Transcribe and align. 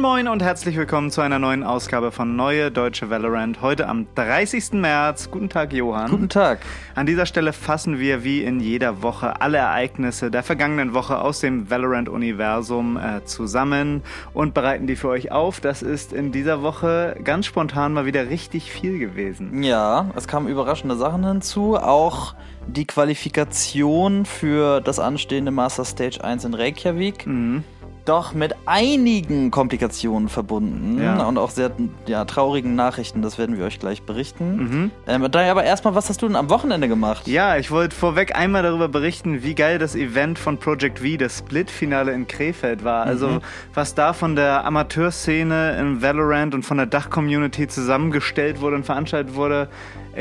Moin 0.00 0.24
Moin 0.24 0.28
und 0.28 0.42
herzlich 0.42 0.78
willkommen 0.78 1.10
zu 1.10 1.20
einer 1.20 1.38
neuen 1.38 1.62
Ausgabe 1.62 2.10
von 2.10 2.34
Neue 2.34 2.70
Deutsche 2.70 3.10
Valorant. 3.10 3.60
Heute 3.60 3.86
am 3.86 4.06
30. 4.14 4.72
März. 4.72 5.30
Guten 5.30 5.50
Tag, 5.50 5.74
Johann. 5.74 6.10
Guten 6.10 6.30
Tag. 6.30 6.60
An 6.94 7.04
dieser 7.04 7.26
Stelle 7.26 7.52
fassen 7.52 7.98
wir 7.98 8.24
wie 8.24 8.42
in 8.42 8.60
jeder 8.60 9.02
Woche 9.02 9.42
alle 9.42 9.58
Ereignisse 9.58 10.30
der 10.30 10.42
vergangenen 10.42 10.94
Woche 10.94 11.20
aus 11.20 11.40
dem 11.40 11.68
Valorant-Universum 11.68 12.96
äh, 12.96 13.24
zusammen 13.26 14.02
und 14.32 14.54
bereiten 14.54 14.86
die 14.86 14.96
für 14.96 15.08
euch 15.08 15.32
auf. 15.32 15.60
Das 15.60 15.82
ist 15.82 16.14
in 16.14 16.32
dieser 16.32 16.62
Woche 16.62 17.16
ganz 17.22 17.44
spontan 17.44 17.92
mal 17.92 18.06
wieder 18.06 18.30
richtig 18.30 18.72
viel 18.72 18.98
gewesen. 18.98 19.62
Ja, 19.62 20.06
es 20.16 20.26
kamen 20.26 20.48
überraschende 20.48 20.96
Sachen 20.96 21.26
hinzu. 21.26 21.76
Auch 21.76 22.34
die 22.66 22.86
Qualifikation 22.86 24.24
für 24.24 24.80
das 24.80 24.98
anstehende 24.98 25.50
Master 25.50 25.84
Stage 25.84 26.24
1 26.24 26.46
in 26.46 26.54
Reykjavik. 26.54 27.26
Mhm 27.26 27.64
doch 28.04 28.34
mit 28.34 28.54
einigen 28.66 29.50
Komplikationen 29.50 30.28
verbunden 30.28 31.00
Ja. 31.02 31.24
und 31.26 31.38
auch 31.38 31.50
sehr 31.50 31.70
ja, 32.06 32.24
traurigen 32.24 32.74
Nachrichten. 32.74 33.22
Das 33.22 33.38
werden 33.38 33.58
wir 33.58 33.64
euch 33.64 33.78
gleich 33.78 34.02
berichten. 34.02 34.56
Mhm. 34.56 34.90
Ähm, 35.06 35.24
aber 35.24 35.64
erstmal, 35.64 35.94
was 35.94 36.08
hast 36.08 36.22
du 36.22 36.26
denn 36.26 36.36
am 36.36 36.50
Wochenende 36.50 36.88
gemacht? 36.88 37.26
Ja, 37.26 37.56
ich 37.56 37.70
wollte 37.70 37.94
vorweg 37.94 38.36
einmal 38.36 38.62
darüber 38.62 38.88
berichten, 38.88 39.42
wie 39.42 39.54
geil 39.54 39.78
das 39.78 39.94
Event 39.94 40.38
von 40.38 40.58
Project 40.58 41.00
V, 41.00 41.16
das 41.18 41.38
Split-Finale 41.38 42.12
in 42.12 42.26
Krefeld 42.26 42.84
war. 42.84 43.04
Also, 43.06 43.40
was 43.74 43.94
da 43.94 44.12
von 44.12 44.36
der 44.36 44.64
Amateurszene 44.64 45.76
im 45.78 46.02
Valorant 46.02 46.54
und 46.54 46.64
von 46.64 46.76
der 46.76 46.86
Dach-Community 46.86 47.68
zusammengestellt 47.68 48.60
wurde 48.60 48.76
und 48.76 48.84
veranstaltet 48.86 49.34
wurde, 49.34 49.68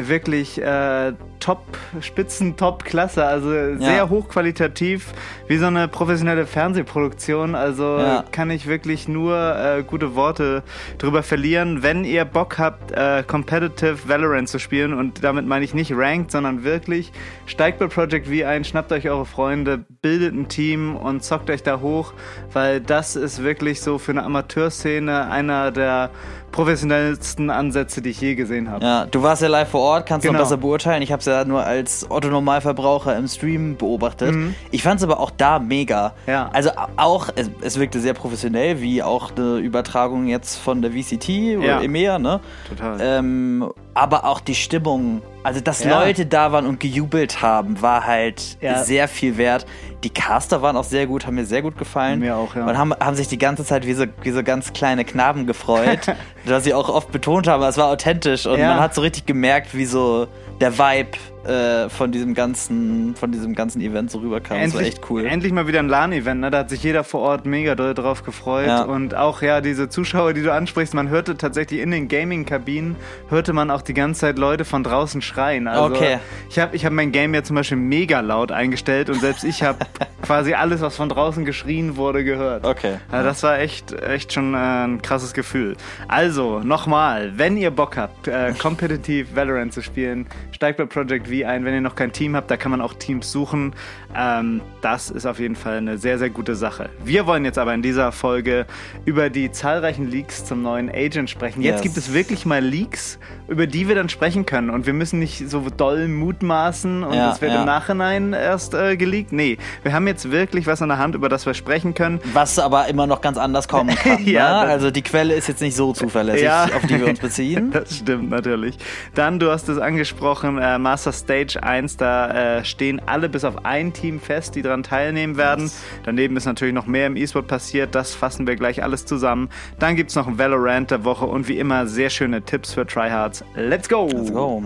wirklich 0.08 0.61
äh, 0.61 1.14
top, 1.39 1.64
Spitzen, 2.02 2.55
top 2.58 2.83
Klasse. 2.86 3.25
Also 3.25 3.50
sehr 3.78 4.09
hochqualitativ, 4.09 5.14
wie 5.47 5.58
so 5.58 5.66
eine 5.66 5.88
professionelle 5.88 6.45
Fernsehproduktion. 6.45 7.56
Also 7.56 7.97
Ja. 7.97 8.23
kann 8.31 8.52
ich 8.52 8.67
wirklich 8.67 9.08
nur 9.08 9.36
äh, 9.36 9.83
gute 9.83 10.16
Worte 10.16 10.64
drüber 10.97 11.23
verlieren. 11.23 11.83
Wenn 11.83 12.03
ihr 12.03 12.25
Bock 12.25 12.58
habt, 12.58 12.91
äh, 12.91 13.23
Competitive 13.23 14.08
Valorant 14.08 14.47
zu 14.50 14.59
spielen, 14.59 14.94
und 14.94 15.23
damit 15.23 15.45
meine 15.45 15.66
ich 15.66 15.73
nicht 15.73 15.91
Ranked, 15.95 16.31
sondern 16.31 16.63
wirklich, 16.63 17.11
steigt 17.45 17.80
bei 17.80 17.88
Project 17.88 18.28
V 18.28 18.45
ein, 18.45 18.63
schnappt 18.63 18.91
euch 18.91 19.09
eure 19.09 19.25
Freunde, 19.25 19.86
bildet 20.02 20.34
ein 20.34 20.47
Team 20.47 20.95
und 20.95 21.23
zockt 21.23 21.50
euch 21.50 21.63
da 21.63 21.80
hoch, 21.80 22.13
weil 22.53 22.80
das 22.80 23.16
ist 23.16 23.44
wirklich 23.44 23.81
so 23.81 23.97
für 23.97 24.11
eine 24.11 24.23
Amateurszene 24.23 25.30
einer 25.30 25.72
der 25.72 26.09
professionellsten 26.52 27.50
Ansätze, 27.50 28.02
die 28.02 28.09
ich 28.09 28.22
je 28.22 28.36
gesehen 28.36 28.69
habe. 28.69 28.83
Ja, 28.86 29.05
du 29.05 29.22
warst 29.22 29.42
ja 29.42 29.47
live 29.47 29.69
vor 29.69 29.81
Ort, 29.81 30.05
kannst 30.05 30.25
Genau. 30.25 30.39
noch 30.39 30.45
besser 30.45 30.58
beurteilen. 30.58 31.02
Ich 31.02 31.11
habe 31.11 31.19
es 31.19 31.25
ja 31.25 31.45
nur 31.45 31.64
als 31.64 32.09
Otto-Normalverbraucher 32.09 33.16
im 33.17 33.28
Stream 33.28 33.75
beobachtet. 33.78 34.33
Mhm. 34.33 34.56
Ich 34.72 34.83
fand 34.83 35.00
es 35.00 35.03
aber 35.03 35.19
auch 35.19 35.31
da 35.31 35.59
mega. 35.59 36.14
Ja. 36.28 36.50
Also 36.53 36.72
auch, 36.97 37.30
es, 37.36 37.50
es 37.61 37.80
wirkte 37.80 38.00
sehr 38.00 38.14
professionell, 38.14 38.81
wie 38.81 39.03
auch 39.03 39.31
eine 39.36 39.58
Übertragung 39.58 40.28
jetzt 40.28 40.58
von 40.58 40.81
der 40.81 40.91
VCT 40.91 41.58
oder 41.58 41.66
Ja. 41.67 41.81
EMEA, 41.81 42.19
ne? 42.19 42.39
Total. 42.67 42.97
Ähm, 43.02 43.69
aber 44.00 44.23
auch 44.25 44.39
die 44.39 44.55
Stimmung, 44.55 45.22
also 45.44 45.59
dass 45.59 45.83
Ja. 45.83 46.00
Leute 46.00 46.25
da 46.25 46.52
waren 46.52 46.66
und 46.66 46.80
gejubelt 46.80 47.42
haben, 47.42 47.81
war 47.81 48.06
halt 48.06 48.58
Ja. 48.61 48.83
sehr 48.83 49.08
viel 49.08 49.38
wert. 49.38 49.66
Die 50.03 50.09
Caster 50.09 50.61
waren 50.61 50.78
auch 50.78 50.83
sehr 50.86 51.06
gut, 51.08 51.25
haben 51.28 51.36
mir 51.36 51.45
sehr 51.45 51.61
gut 51.61 51.78
gefallen. 51.78 52.19
Mir 52.19 52.38
auch, 52.38 52.56
ja. 52.56 52.66
Und 52.66 52.78
haben, 52.78 52.94
haben 52.94 53.16
sich 53.16 53.28
die 53.28 53.38
ganze 53.38 53.66
Zeit 53.66 53.86
wie 53.86 53.94
so, 53.94 54.06
wie 54.22 54.31
so 54.31 54.41
ganz 54.44 54.72
kleine 54.72 55.03
Knaben 55.03 55.45
gefreut, 55.45 56.00
was 56.45 56.64
sie 56.64 56.73
auch 56.73 56.88
oft 56.88 57.11
betont 57.11 57.47
haben, 57.47 57.61
es 57.64 57.78
war 57.78 57.88
authentisch 57.89 58.45
und 58.45 58.58
Ja. 58.59 58.69
man 58.69 58.79
hat 58.79 58.96
so 58.96 59.01
richtig 59.01 59.25
gemerkt, 59.25 59.73
wie 59.75 59.85
so 59.85 60.28
der 60.62 60.78
Vibe 60.78 61.18
äh, 61.49 61.89
von 61.89 62.11
diesem 62.11 62.33
ganzen, 62.33 63.15
von 63.15 63.31
diesem 63.31 63.55
ganzen 63.55 63.81
Event 63.81 64.11
so 64.11 64.19
rüberkam. 64.19 64.59
das 64.61 64.73
war 64.73 64.81
echt 64.81 65.09
cool. 65.09 65.25
Endlich 65.25 65.51
mal 65.51 65.67
wieder 65.67 65.79
ein 65.79 65.87
LAN-Event, 65.89 66.41
ne? 66.41 66.51
Da 66.51 66.59
hat 66.59 66.69
sich 66.69 66.83
jeder 66.83 67.03
vor 67.03 67.21
Ort 67.21 67.45
mega 67.45 67.75
doll 67.75 67.93
drauf 67.93 68.23
gefreut. 68.23 68.67
Ja. 68.67 68.83
Und 68.83 69.15
auch 69.15 69.41
ja, 69.41 69.61
diese 69.61 69.89
Zuschauer, 69.89 70.33
die 70.33 70.43
du 70.43 70.53
ansprichst, 70.53 70.93
man 70.93 71.09
hörte 71.09 71.35
tatsächlich 71.37 71.81
in 71.81 71.91
den 71.91 72.07
Gaming-Kabinen, 72.07 72.95
hörte 73.29 73.53
man 73.53 73.71
auch 73.71 73.81
die 73.81 73.93
ganze 73.93 74.21
Zeit 74.21 74.37
Leute 74.37 74.63
von 74.65 74.83
draußen 74.83 75.21
schreien. 75.21 75.67
Also 75.67 75.95
Okay. 75.95 76.19
ich 76.49 76.59
habe 76.59 76.75
ich 76.75 76.85
hab 76.85 76.93
mein 76.93 77.11
Game 77.11 77.33
ja 77.33 77.43
zum 77.43 77.55
Beispiel 77.55 77.77
mega 77.77 78.19
laut 78.19 78.51
eingestellt 78.51 79.09
und 79.09 79.19
selbst 79.19 79.43
ich 79.43 79.63
habe 79.63 79.79
quasi 80.21 80.53
alles, 80.53 80.81
was 80.81 80.95
von 80.95 81.09
draußen 81.09 81.45
geschrien 81.45 81.97
wurde, 81.97 82.23
gehört. 82.23 82.66
Okay. 82.66 82.95
Ja, 83.11 83.23
das 83.23 83.41
war 83.43 83.59
echt, 83.59 83.91
echt 83.93 84.33
schon 84.33 84.53
äh, 84.53 84.57
ein 84.57 85.01
krasses 85.01 85.33
Gefühl. 85.33 85.75
Also, 86.07 86.59
nochmal, 86.59 87.33
wenn 87.37 87.57
ihr 87.57 87.71
Bock 87.71 87.97
habt, 87.97 88.27
äh, 88.27 88.53
kompetitiv 88.59 89.35
Valorant 89.35 89.73
zu 89.73 89.81
spielen, 89.81 90.27
steigt 90.51 90.77
bei 90.77 90.85
Project 90.85 91.27
V 91.27 91.38
ein. 91.45 91.66
Wenn 91.66 91.73
ihr 91.73 91.81
noch 91.81 91.95
kein 91.95 92.11
Team 92.11 92.35
habt, 92.35 92.50
da 92.51 92.57
kann 92.57 92.72
man 92.72 92.81
auch 92.81 92.94
Teams 92.94 93.31
suchen. 93.31 93.73
Ähm, 94.16 94.61
das 94.81 95.09
ist 95.09 95.25
auf 95.25 95.39
jeden 95.39 95.55
Fall 95.55 95.77
eine 95.77 95.97
sehr, 95.97 96.17
sehr 96.17 96.29
gute 96.29 96.55
Sache. 96.55 96.89
Wir 97.03 97.27
wollen 97.27 97.45
jetzt 97.45 97.57
aber 97.57 97.73
in 97.73 97.81
dieser 97.81 98.11
Folge 98.11 98.66
über 99.05 99.29
die 99.29 99.51
zahlreichen 99.51 100.09
Leaks 100.09 100.45
zum 100.45 100.61
neuen 100.61 100.89
Agent 100.89 101.29
sprechen. 101.29 101.61
Jetzt 101.61 101.75
Yes. 101.75 101.81
gibt 101.83 101.97
es 101.97 102.13
wirklich 102.13 102.45
mal 102.45 102.61
Leaks, 102.63 103.19
über 103.47 103.67
die 103.67 103.88
wir 103.88 103.95
dann 103.95 104.09
sprechen 104.09 104.45
können. 104.45 104.69
Und 104.69 104.85
wir 104.85 104.94
müssen 104.94 105.19
nicht 105.19 105.49
so 105.49 105.63
doll 105.75 106.07
mutmaßen 106.07 107.03
und 107.03 107.13
Ja, 107.13 107.31
es 107.31 107.41
wird 107.41 107.51
ja. 107.53 107.59
im 107.61 107.66
Nachhinein 107.66 108.33
erst 108.33 108.73
äh, 108.73 108.95
geleakt. 108.97 109.31
Nee, 109.31 109.57
wir 109.83 109.94
haben 109.94 110.07
jetzt 110.07 110.31
wirklich 110.31 110.66
was 110.67 110.81
in 110.81 110.88
der 110.89 110.97
Hand, 110.97 111.16
über 111.16 111.29
das 111.29 111.45
wir 111.45 111.53
sprechen 111.53 111.94
können. 111.94 112.19
Was 112.33 112.57
aber 112.59 112.88
immer 112.88 113.07
noch 113.07 113.22
ganz 113.22 113.38
anders 113.38 113.67
kommen 113.67 113.95
kann. 113.95 114.23
Ja, 114.25 114.63
ne? 114.66 114.69
Also 114.72 114.91
die 114.91 115.01
Quelle 115.01 115.33
ist 115.35 115.47
jetzt 115.47 115.61
nicht 115.61 115.75
so 115.75 115.94
zuverlässig, 115.94 116.44
Ja. 116.44 116.66
auf 116.66 116.85
die 116.88 116.99
wir 116.99 117.07
uns 117.07 117.19
beziehen. 117.19 117.72
Das 117.79 117.97
stimmt 117.97 118.29
natürlich. 118.29 118.78
Dann, 119.16 119.39
du 119.39 119.51
hast 119.51 119.69
es 119.69 119.78
angesprochen, 119.78 120.57
äh, 120.57 120.78
Master 120.79 121.11
Stage 121.19 121.62
1, 121.62 121.97
da 121.97 122.57
äh, 122.57 122.66
stehen 122.66 123.02
alle 123.06 123.30
bis 123.30 123.44
auf 123.44 123.66
ein 123.66 123.94
Team 123.94 124.19
fest, 124.19 124.56
die 124.56 124.62
daran 124.62 124.84
teilnehmen 124.84 125.38
werden. 125.38 125.66
Yes. 125.66 125.84
Daneben 126.03 126.38
ist 126.38 126.46
natürlich 126.46 126.74
noch 126.74 126.88
mehr 126.88 127.07
im 127.07 127.16
E-Sport 127.16 127.47
passiert, 127.47 127.96
das 127.96 128.16
fassen 128.16 128.47
wir 128.47 128.56
gleich 128.56 128.84
alles 128.84 129.06
zusammen. 129.06 129.50
Dann 129.79 129.96
gibt 129.96 130.09
es 130.09 130.16
noch 130.16 130.28
ein 130.28 130.38
Valorant 130.38 130.91
der 130.91 131.03
Woche 131.03 131.25
und 131.25 131.47
wie 131.47 131.59
immer 131.59 131.88
sehr 131.88 132.09
schöne 132.09 132.41
Tipps 132.41 132.74
für 132.74 132.85
Tryhards. 132.85 133.44
Let's 133.56 133.88
go! 133.88 134.08
Let's 134.08 134.34
go. 134.34 134.63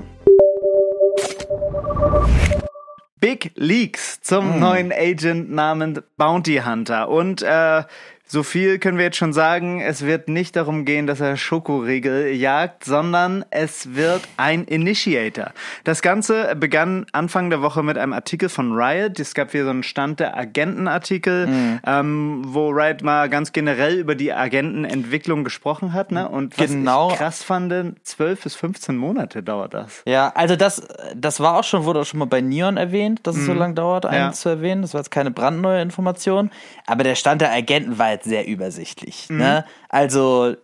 Big 3.24 3.52
Leaks 3.56 4.20
zum 4.20 4.60
neuen 4.60 4.92
Agent 4.92 5.50
namens 5.50 6.02
Bounty 6.18 6.62
Hunter. 6.66 7.08
Und 7.08 7.42
äh, 7.42 7.84
so 8.26 8.42
viel 8.42 8.80
können 8.80 8.98
wir 8.98 9.06
jetzt 9.06 9.18
schon 9.18 9.34
sagen, 9.34 9.80
es 9.82 10.04
wird 10.06 10.28
nicht 10.28 10.56
darum 10.56 10.86
gehen, 10.86 11.06
dass 11.08 11.20
er 11.20 11.38
Schokoriegel 11.38 12.30
jagt, 12.34 12.84
sondern 12.86 13.46
es 13.52 13.96
wird 13.96 14.22
ein 14.38 14.64
Initiator. 14.64 15.52
Das 15.84 16.02
Ganze 16.02 16.56
begann 16.56 17.06
Anfang 17.12 17.50
der 17.52 17.62
Woche 17.62 17.84
mit 17.84 17.98
einem 17.98 18.14
Artikel 18.14 18.50
von 18.50 18.72
Riot. 18.74 19.20
Es 19.20 19.34
gab 19.36 19.52
hier 19.52 19.66
so 19.66 19.70
einen 19.70 19.84
Stand 19.84 20.20
der 20.20 20.36
Agentenartikel, 20.38 21.80
ähm, 21.86 22.42
wo 22.48 22.70
Riot 22.70 23.04
mal 23.04 23.30
ganz 23.30 23.52
generell 23.52 24.00
über 24.00 24.16
die 24.16 24.34
Agentenentwicklung 24.34 25.44
gesprochen 25.44 25.94
hat. 25.94 26.12
Ne? 26.12 26.28
Und 26.28 26.58
was 26.58 26.68
Genau. 26.72 27.12
ich 27.12 27.18
krass 27.18 27.44
fand, 27.44 27.64
12 28.04 28.42
bis 28.44 28.56
15 28.56 28.96
Monate 28.98 29.44
dauert 29.44 29.74
das. 29.74 30.02
Ja, 30.06 30.32
also 30.36 30.56
das, 30.56 30.82
das 31.16 31.40
war 31.40 31.60
auch 31.60 31.64
schon, 31.64 31.84
wurde 31.86 32.00
auch 32.02 32.06
schon 32.06 32.20
mal 32.20 32.26
bei 32.26 32.42
Neon 32.42 32.78
erwähnt, 32.78 33.22
dass 33.24 33.36
es 33.38 33.46
so 33.46 33.54
lange 33.54 33.74
dauert, 33.76 34.06
einen 34.06 34.24
Mhm. 34.24 34.28
Ja. 34.30 34.32
zu 34.32 34.50
erwähnen. 34.50 34.82
Das 34.82 34.94
war 34.94 35.02
jetzt 35.02 35.12
keine 35.12 35.32
brandneue 35.32 35.82
Information. 35.82 36.52
Aber 36.88 37.04
der 37.04 37.16
Stand 37.16 37.42
der 37.42 37.52
Agenten 37.52 37.98
war 37.98 38.10
jetzt 38.14 38.26
sehr 38.26 38.48
übersichtlich. 38.48 39.28
Mhm. 39.30 39.38
Ne? 39.38 39.66
Also 39.90 40.56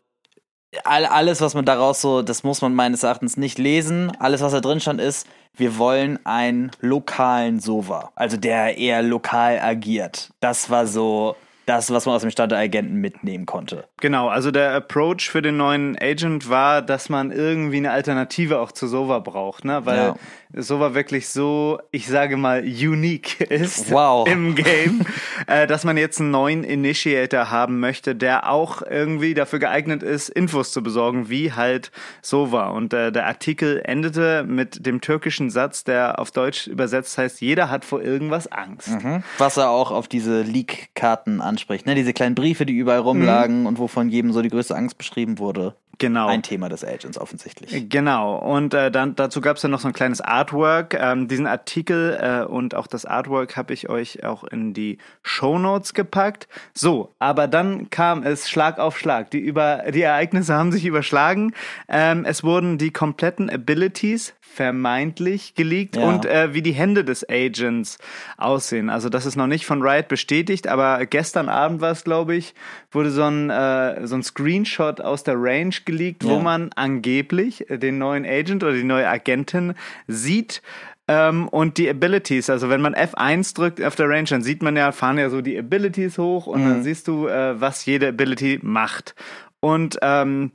all, 0.84 1.06
alles, 1.06 1.42
was 1.42 1.54
man 1.54 1.66
daraus 1.66 2.02
so, 2.02 2.22
das 2.22 2.44
muss 2.44 2.62
man 2.62 2.76
meines 2.76 3.04
Erachtens 3.04 3.38
nicht 3.38 3.58
lesen. 3.58 4.12
Alles, 4.20 4.42
was 4.42 4.52
da 4.52 4.62
drin 4.62 4.80
stand, 4.80 5.02
ist, 5.02 5.28
wir 5.54 5.78
wollen 5.78 6.24
einen 6.26 6.72
lokalen 6.80 7.60
Sova. 7.60 8.12
Also 8.16 8.38
der 8.38 8.78
eher 8.78 9.02
lokal 9.02 9.60
agiert. 9.60 10.30
Das 10.40 10.70
war 10.70 10.88
so 10.88 11.36
das, 11.70 11.92
was 11.92 12.06
man 12.06 12.16
aus 12.16 12.22
dem 12.22 12.32
Stand 12.32 12.52
der 12.52 12.60
Agenten 12.60 12.96
mitnehmen 12.96 13.46
konnte. 13.46 13.86
Genau, 14.02 14.28
also 14.28 14.50
der 14.52 14.74
Approach 14.74 15.30
für 15.30 15.42
den 15.42 15.58
neuen 15.58 15.98
Agent 16.02 16.50
war, 16.50 16.82
dass 16.82 17.10
man 17.10 17.32
irgendwie 17.32 17.78
eine 17.78 17.92
Alternative 17.92 18.60
auch 18.60 18.72
zu 18.72 18.88
Sova 18.88 19.20
braucht, 19.20 19.64
ne? 19.66 19.86
Weil 19.86 19.98
Ja. 19.98 20.16
Sova 20.52 20.96
wirklich 20.96 21.30
so, 21.30 21.80
ich 21.92 22.08
sage 22.08 22.36
mal, 22.36 22.62
unique 22.64 23.40
ist 23.42 23.92
Wow. 23.92 24.28
im 24.28 24.56
Game, 24.56 25.06
äh, 25.48 25.68
dass 25.68 25.84
man 25.84 25.96
jetzt 25.96 26.20
einen 26.20 26.32
neuen 26.32 26.64
Initiator 26.64 27.52
haben 27.52 27.80
möchte, 27.80 28.16
der 28.16 28.50
auch 28.50 28.82
irgendwie 28.82 29.36
dafür 29.36 29.60
geeignet 29.60 30.02
ist, 30.02 30.30
Infos 30.30 30.72
zu 30.72 30.82
besorgen, 30.82 31.30
wie 31.30 31.54
halt 31.54 31.92
Sova. 32.24 32.70
Und 32.70 32.94
äh, 32.96 33.12
der 33.12 33.28
Artikel 33.28 33.80
endete 33.86 34.44
mit 34.44 34.88
dem 34.88 35.02
türkischen 35.02 35.52
Satz, 35.52 35.84
der 35.84 36.18
auf 36.18 36.32
Deutsch 36.32 36.66
übersetzt 36.66 37.16
heißt, 37.20 37.42
jeder 37.42 37.70
hat 37.70 37.86
vor 37.86 38.02
irgendwas 38.02 38.52
Angst. 38.52 38.90
Was 39.38 39.58
er 39.58 39.70
auch 39.70 39.92
auf 39.92 40.08
diese 40.08 40.42
Leak-Karten 40.42 41.42
anspricht, 41.60 41.86
ne? 41.86 41.96
Diese 41.96 42.14
kleinen 42.14 42.36
Briefe, 42.36 42.66
die 42.66 42.74
überall 42.74 43.00
rumlagen 43.00 43.66
und 43.66 43.80
wovon 43.80 44.10
jedem 44.10 44.32
so 44.32 44.42
die 44.42 44.50
größte 44.50 44.76
Angst 44.76 44.98
beschrieben 44.98 45.40
wurde. 45.40 45.76
Genau. 46.00 46.28
Ein 46.28 46.44
Thema 46.44 46.70
des 46.70 46.86
Agents 46.86 47.18
offensichtlich. 47.18 47.90
Genau. 47.90 48.38
Und 48.38 48.74
äh, 48.74 48.90
dann 48.90 49.16
dazu 49.16 49.42
gab 49.42 49.58
es 49.58 49.64
dann 49.64 49.72
noch 49.72 49.82
so 49.82 49.90
ein 49.90 49.94
kleines 49.94 50.22
Artwork. 50.22 50.98
Ähm, 50.98 51.28
diesen 51.28 51.46
Artikel 51.46 52.18
äh, 52.22 52.46
und 52.46 52.74
auch 52.74 52.88
das 52.88 53.04
Artwork 53.04 53.58
habe 53.58 53.74
ich 53.74 53.90
euch 53.90 54.24
auch 54.24 54.46
in 54.46 54.74
die 54.74 54.98
Show 55.24 55.60
Notes 55.60 55.94
gepackt. 55.94 56.48
So, 56.74 57.14
aber 57.20 57.50
dann 57.50 57.90
kam 57.90 58.24
es 58.24 58.50
Schlag 58.50 58.80
auf 58.80 58.98
Schlag. 58.98 59.30
Die 59.32 59.40
über 59.40 59.84
die 59.94 60.02
Ereignisse 60.02 60.54
haben 60.54 60.72
sich 60.72 60.86
überschlagen. 60.86 61.54
Ähm, 61.90 62.24
es 62.24 62.46
wurden 62.46 62.78
die 62.78 62.92
kompletten 62.92 63.50
Abilities 63.50 64.34
vermeintlich 64.54 65.56
geleakt 65.56 65.96
Ja. 65.96 66.04
und 66.08 66.26
äh, 66.26 66.54
wie 66.54 66.62
die 66.62 66.72
Hände 66.74 67.04
des 67.04 67.28
Agents 67.30 67.98
aussehen. 68.38 68.90
Also 68.90 69.10
das 69.10 69.26
ist 69.26 69.36
noch 69.36 69.48
nicht 69.48 69.66
von 69.66 69.82
Riot 69.82 70.08
bestätigt, 70.08 70.68
aber 70.68 71.06
gestern 71.06 71.50
Abend 71.50 71.82
war 71.82 71.92
es, 71.92 72.04
glaube 72.04 72.36
ich, 72.36 72.54
wurde 72.92 73.12
so 73.12 73.24
ein, 73.24 73.50
äh, 73.50 74.06
so 74.06 74.16
ein 74.16 74.24
Screenshot 74.24 75.02
aus 75.02 75.24
der 75.24 75.36
Range 75.38 75.74
geleakt, 75.86 76.24
wo 76.26 76.34
Ja. 76.36 76.40
man 76.40 76.70
angeblich 76.76 77.66
den 77.70 77.98
neuen 77.98 78.26
Agent 78.26 78.64
oder 78.64 78.74
die 78.74 78.84
neue 78.84 79.08
Agentin 79.08 79.74
sieht. 80.08 80.62
Ähm, 81.08 81.48
und 81.48 81.78
die 81.80 81.90
Abilities, 81.90 82.50
also 82.52 82.70
wenn 82.70 82.82
man 82.82 82.94
F1 82.94 83.56
drückt 83.56 83.82
auf 83.84 83.96
der 83.96 84.08
Range, 84.10 84.26
dann 84.30 84.44
sieht 84.44 84.62
man 84.62 84.76
ja, 84.78 84.92
fahren 84.92 85.18
ja 85.18 85.30
so 85.32 85.42
die 85.42 85.58
Abilities 85.58 86.18
hoch 86.20 86.46
und 86.46 86.64
dann 86.64 86.84
siehst 86.84 87.08
du, 87.08 87.28
äh, 87.28 87.60
was 87.60 87.86
jede 87.86 88.10
Ability 88.10 88.60
macht. 88.62 89.16
Und 89.60 89.98
ähm, 90.04 90.52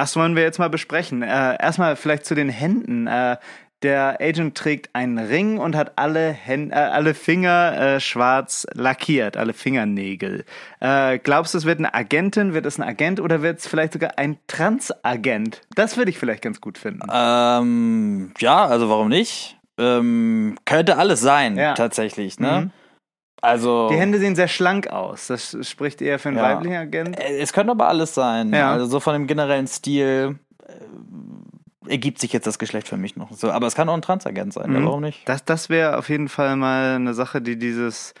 das 0.00 0.16
wollen 0.16 0.36
wir 0.36 0.42
jetzt 0.42 0.58
mal 0.58 0.70
besprechen. 0.70 1.22
Äh, 1.22 1.56
erstmal 1.60 1.96
vielleicht 1.96 2.24
zu 2.24 2.34
den 2.34 2.48
Händen. 2.48 3.06
Äh, 3.06 3.36
der 3.82 4.18
Agent 4.20 4.56
trägt 4.56 4.92
einen 4.94 5.18
Ring 5.18 5.58
und 5.58 5.76
hat 5.76 5.92
alle, 5.96 6.30
Hände, 6.30 6.74
äh, 6.74 6.78
alle 6.78 7.14
Finger 7.14 7.78
äh, 7.96 8.00
schwarz 8.00 8.66
lackiert, 8.74 9.36
alle 9.36 9.52
Fingernägel. 9.52 10.44
Äh, 10.80 11.18
glaubst 11.18 11.54
du, 11.54 11.58
es 11.58 11.64
wird 11.64 11.78
eine 11.78 11.94
Agentin, 11.94 12.54
wird 12.54 12.66
es 12.66 12.78
ein 12.78 12.82
Agent 12.82 13.20
oder 13.20 13.40
wird 13.42 13.60
es 13.60 13.68
vielleicht 13.68 13.92
sogar 13.92 14.18
ein 14.18 14.36
Transagent? 14.48 15.60
Das 15.76 15.96
würde 15.96 16.10
ich 16.10 16.18
vielleicht 16.18 16.42
ganz 16.42 16.60
gut 16.60 16.76
finden. 16.78 17.08
Ähm, 17.12 18.32
ja, 18.40 18.66
also 18.66 18.88
warum 18.88 19.08
nicht? 19.08 19.56
Ähm, 19.78 20.56
könnte 20.64 20.96
alles 20.96 21.20
sein, 21.20 21.56
Ja. 21.56 21.74
tatsächlich, 21.74 22.40
ne? 22.40 22.62
Mhm. 22.62 22.70
Also. 23.40 23.88
Die 23.90 23.96
Hände 23.96 24.18
sehen 24.18 24.34
sehr 24.36 24.48
schlank 24.48 24.88
aus. 24.88 25.28
Das 25.28 25.56
spricht 25.62 26.02
eher 26.02 26.18
für 26.18 26.28
einen 26.28 26.38
Ja. 26.38 26.44
weiblichen 26.44 26.76
Agent. 26.76 27.18
Äh, 27.20 27.38
Es 27.38 27.52
könnte 27.52 27.70
aber 27.72 27.88
alles 27.88 28.14
sein. 28.14 28.52
Ja. 28.52 28.72
Also 28.72 28.86
so 28.86 29.00
von 29.00 29.12
dem 29.14 29.26
generellen 29.26 29.66
Stil 29.66 30.38
äh, 30.66 31.90
ergibt 31.90 32.18
sich 32.20 32.32
jetzt 32.32 32.46
das 32.46 32.58
Geschlecht 32.58 32.88
für 32.88 32.96
mich 32.96 33.16
noch 33.16 33.32
so. 33.32 33.50
Aber 33.50 33.66
es 33.66 33.74
kann 33.74 33.88
auch 33.88 33.94
ein 33.94 34.02
Transagent 34.02 34.52
sein, 34.52 34.72
ja, 34.72 34.80
Mhm. 34.80 34.84
warum 34.86 35.00
nicht? 35.02 35.28
Das, 35.28 35.44
das 35.44 35.68
wäre 35.70 35.96
auf 35.98 36.08
jeden 36.08 36.28
Fall 36.28 36.56
mal 36.56 36.96
eine 36.96 37.14
Sache, 37.14 37.40
die 37.40 37.56
dieses 37.58 38.12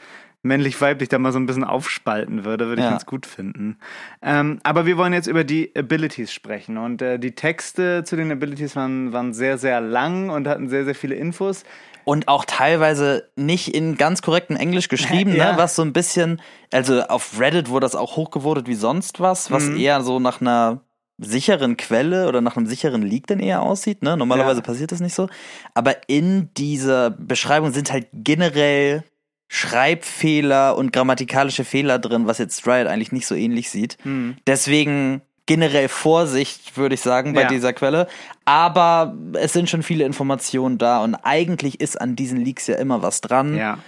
männlich-weiblich 0.42 1.08
da 1.08 1.18
mal 1.18 1.32
so 1.32 1.38
ein 1.40 1.46
bisschen 1.46 1.64
aufspalten 1.64 2.44
würde, 2.44 2.68
würde 2.68 2.80
ich 2.80 2.84
Ja. 2.86 2.92
ganz 2.92 3.04
gut 3.06 3.26
finden. 3.26 3.76
Ähm, 4.22 4.60
aber 4.62 4.86
wir 4.86 4.96
wollen 4.96 5.12
jetzt 5.12 5.26
über 5.26 5.42
die 5.42 5.72
Abilities 5.76 6.32
sprechen 6.32 6.78
und 6.78 7.02
äh, 7.02 7.18
die 7.18 7.32
Texte 7.34 8.04
zu 8.04 8.14
den 8.14 8.30
Abilities 8.30 8.76
waren, 8.76 9.12
waren 9.12 9.34
sehr, 9.34 9.58
sehr 9.58 9.80
lang 9.80 10.30
und 10.30 10.46
hatten 10.46 10.68
sehr, 10.68 10.84
sehr 10.84 10.94
viele 10.94 11.16
Infos. 11.16 11.64
Und 12.08 12.26
auch 12.26 12.46
teilweise 12.46 13.28
nicht 13.36 13.68
in 13.74 13.96
ganz 13.96 14.22
korrektem 14.22 14.56
Englisch 14.56 14.88
geschrieben, 14.94 15.34
Ja. 15.34 15.52
ne? 15.52 15.58
was 15.58 15.76
so 15.76 15.82
ein 15.82 15.92
bisschen, 15.92 16.40
also 16.72 17.02
auf 17.02 17.38
Reddit 17.38 17.68
wurde 17.68 17.84
das 17.84 17.94
auch 17.94 18.16
hochgevotet 18.16 18.66
wie 18.66 18.74
sonst 18.74 19.20
was, 19.20 19.50
was 19.50 19.64
Mhm. 19.64 19.76
eher 19.78 20.00
so 20.02 20.18
nach 20.18 20.40
einer 20.40 20.80
sicheren 21.20 21.76
Quelle 21.76 22.26
oder 22.28 22.40
nach 22.40 22.56
einem 22.56 22.66
sicheren 22.66 23.02
Leak 23.02 23.26
dann 23.26 23.40
eher 23.40 23.60
aussieht. 23.60 24.02
Ne? 24.02 24.16
Normalerweise 24.16 24.60
Ja. 24.60 24.62
passiert 24.66 24.90
das 24.92 25.00
nicht 25.00 25.14
so. 25.14 25.28
Aber 25.74 25.96
in 26.06 26.48
dieser 26.56 27.10
Beschreibung 27.10 27.72
sind 27.72 27.92
halt 27.92 28.06
generell 28.12 29.02
Schreibfehler 29.50 30.76
und 30.76 30.92
grammatikalische 30.92 31.64
Fehler 31.64 31.98
drin, 31.98 32.26
was 32.26 32.38
jetzt 32.38 32.66
Riot 32.66 32.86
eigentlich 32.86 33.12
nicht 33.12 33.26
so 33.26 33.34
ähnlich 33.34 33.70
sieht. 33.70 33.96
Hm. 34.02 34.36
Deswegen 34.46 35.20
generell 35.48 35.88
Vorsicht, 35.88 36.76
würde 36.76 36.94
ich 36.94 37.00
sagen, 37.00 37.32
bei 37.32 37.42
Ja. 37.42 37.48
dieser 37.48 37.72
Quelle. 37.72 38.06
Aber 38.44 39.14
es 39.32 39.52
sind 39.52 39.68
schon 39.68 39.82
viele 39.82 40.04
Informationen 40.04 40.78
da 40.78 41.02
und 41.02 41.16
eigentlich 41.16 41.80
ist 41.80 42.00
an 42.00 42.14
diesen 42.14 42.44
Leaks 42.44 42.66
ja 42.68 42.76
immer 42.76 43.02
was 43.02 43.20
dran. 43.20 43.56
Ja. 43.56 43.78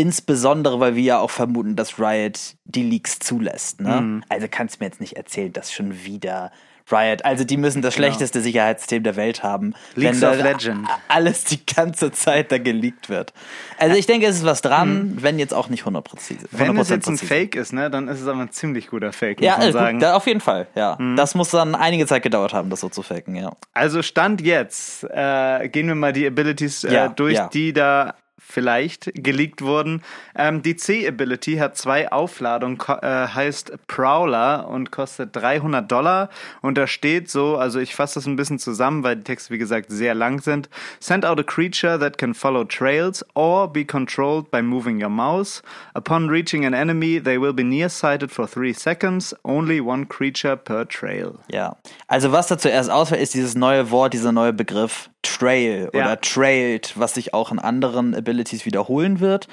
Insbesondere, 0.00 0.80
weil 0.80 0.96
wir 0.96 1.02
ja 1.02 1.18
auch 1.18 1.30
vermuten, 1.30 1.76
dass 1.76 1.98
Riot 1.98 2.56
die 2.64 2.82
Leaks 2.82 3.18
zulässt. 3.18 3.80
Ne? 3.80 4.00
Mhm. 4.00 4.24
Also 4.30 4.46
kannst 4.50 4.76
du 4.76 4.84
mir 4.84 4.86
jetzt 4.88 5.00
nicht 5.00 5.16
erzählen, 5.16 5.52
dass 5.52 5.72
schon 5.72 6.04
wieder 6.04 6.50
Riot, 6.90 7.24
also 7.24 7.44
die 7.44 7.56
müssen 7.56 7.82
das 7.82 7.94
Genau. 7.94 8.06
schlechteste 8.08 8.40
Sicherheitssystem 8.40 9.04
der 9.04 9.14
Welt 9.14 9.44
haben, 9.44 9.74
Leaks 9.94 10.20
wenn 10.22 10.28
of 10.30 10.38
da 10.38 10.42
Legend. 10.50 10.88
alles 11.06 11.44
die 11.44 11.64
ganze 11.64 12.10
Zeit 12.10 12.50
da 12.50 12.58
geleakt 12.58 13.08
wird. 13.08 13.32
Also 13.78 13.94
ich 13.94 14.06
denke, 14.06 14.26
es 14.26 14.36
ist 14.38 14.44
was 14.44 14.60
dran, 14.60 15.16
wenn 15.20 15.38
jetzt 15.38 15.54
auch 15.54 15.68
nicht 15.68 15.82
100 15.82 16.02
präzise. 16.02 16.46
Mhm. 16.50 16.58
Wenn 16.58 16.76
es 16.78 16.88
100% 16.90 16.94
jetzt 16.94 17.08
ein. 17.08 17.18
Fake 17.18 17.54
ist, 17.54 17.72
ne, 17.72 17.90
dann 17.90 18.08
ist 18.08 18.20
es 18.20 18.26
aber 18.26 18.40
ein 18.40 18.50
ziemlich 18.50 18.88
guter 18.88 19.12
Fake, 19.12 19.38
muss 19.38 19.46
Ja, 19.46 19.58
man 19.58 19.68
äh, 19.68 19.72
sagen. 19.72 19.96
Mhm. 19.98 20.00
gut, 20.00 20.08
auf 20.08 20.26
jeden 20.26 20.40
Fall, 20.40 20.66
ja. 20.74 20.98
Das 21.16 21.36
muss 21.36 21.50
dann 21.50 21.76
einige 21.76 22.06
Zeit 22.06 22.22
gedauert 22.24 22.54
haben, 22.54 22.70
das 22.70 22.80
so 22.80 22.88
zu 22.88 23.02
faken, 23.02 23.36
ja. 23.36 23.52
Also 23.72 24.02
Stand 24.02 24.40
jetzt, 24.40 25.04
äh, 25.04 25.68
gehen 25.68 25.86
wir 25.86 25.94
mal 25.94 26.12
die 26.12 26.26
Abilities 26.26 26.82
äh, 26.82 26.92
Ja, 26.94 27.08
durch, 27.08 27.34
ja. 27.34 27.48
die 27.48 27.72
da 27.72 28.14
vielleicht 28.50 29.10
geleakt 29.14 29.62
wurden. 29.62 30.02
Ähm, 30.34 30.62
die 30.62 30.76
C-Ability 30.76 31.56
hat 31.56 31.76
zwei 31.76 32.10
Aufladungen, 32.10 32.78
äh, 33.02 33.28
heißt 33.28 33.86
Prowler 33.86 34.68
und 34.68 34.90
kostet 34.90 35.34
300 35.36 35.90
Dollar. 35.90 36.28
Und 36.62 36.78
da 36.78 36.86
steht 36.86 37.30
so, 37.30 37.56
also 37.56 37.78
ich 37.78 37.94
fasse 37.94 38.14
das 38.14 38.26
ein 38.26 38.36
bisschen 38.36 38.58
zusammen, 38.58 39.02
weil 39.02 39.16
die 39.16 39.24
Texte, 39.24 39.52
wie 39.52 39.58
gesagt, 39.58 39.90
sehr 39.90 40.14
lang 40.14 40.40
sind. 40.40 40.68
Send 40.98 41.24
out 41.24 41.38
a 41.38 41.42
creature 41.42 41.98
that 41.98 42.18
can 42.18 42.34
follow 42.34 42.64
trails 42.64 43.24
or 43.34 43.70
be 43.72 43.84
controlled 43.84 44.50
by 44.50 44.62
moving 44.62 45.02
your 45.02 45.10
mouse. 45.10 45.62
Upon 45.94 46.28
reaching 46.28 46.64
an 46.64 46.74
enemy, 46.74 47.20
they 47.20 47.40
will 47.40 47.52
be 47.52 47.64
nearsighted 47.64 48.30
for 48.30 48.46
three 48.46 48.72
seconds. 48.72 49.34
Only 49.44 49.80
one 49.80 50.06
creature 50.06 50.56
per 50.56 50.86
trail. 50.86 51.38
Ja. 51.50 51.76
Also 52.08 52.32
was 52.32 52.48
da 52.48 52.58
zuerst 52.58 52.90
ausfällt, 52.90 53.20
ist 53.20 53.34
dieses 53.34 53.54
neue 53.54 53.90
Wort, 53.90 54.14
dieser 54.14 54.32
neue 54.32 54.52
Begriff 54.52 55.09
Trail 55.22 55.90
Ja. 55.92 56.00
oder 56.00 56.20
Trailed, 56.20 56.92
was 56.98 57.14
sich 57.14 57.34
auch 57.34 57.52
in 57.52 57.58
anderen 57.58 58.14
Abilities 58.14 58.64
wiederholen 58.66 59.20
wird. 59.20 59.48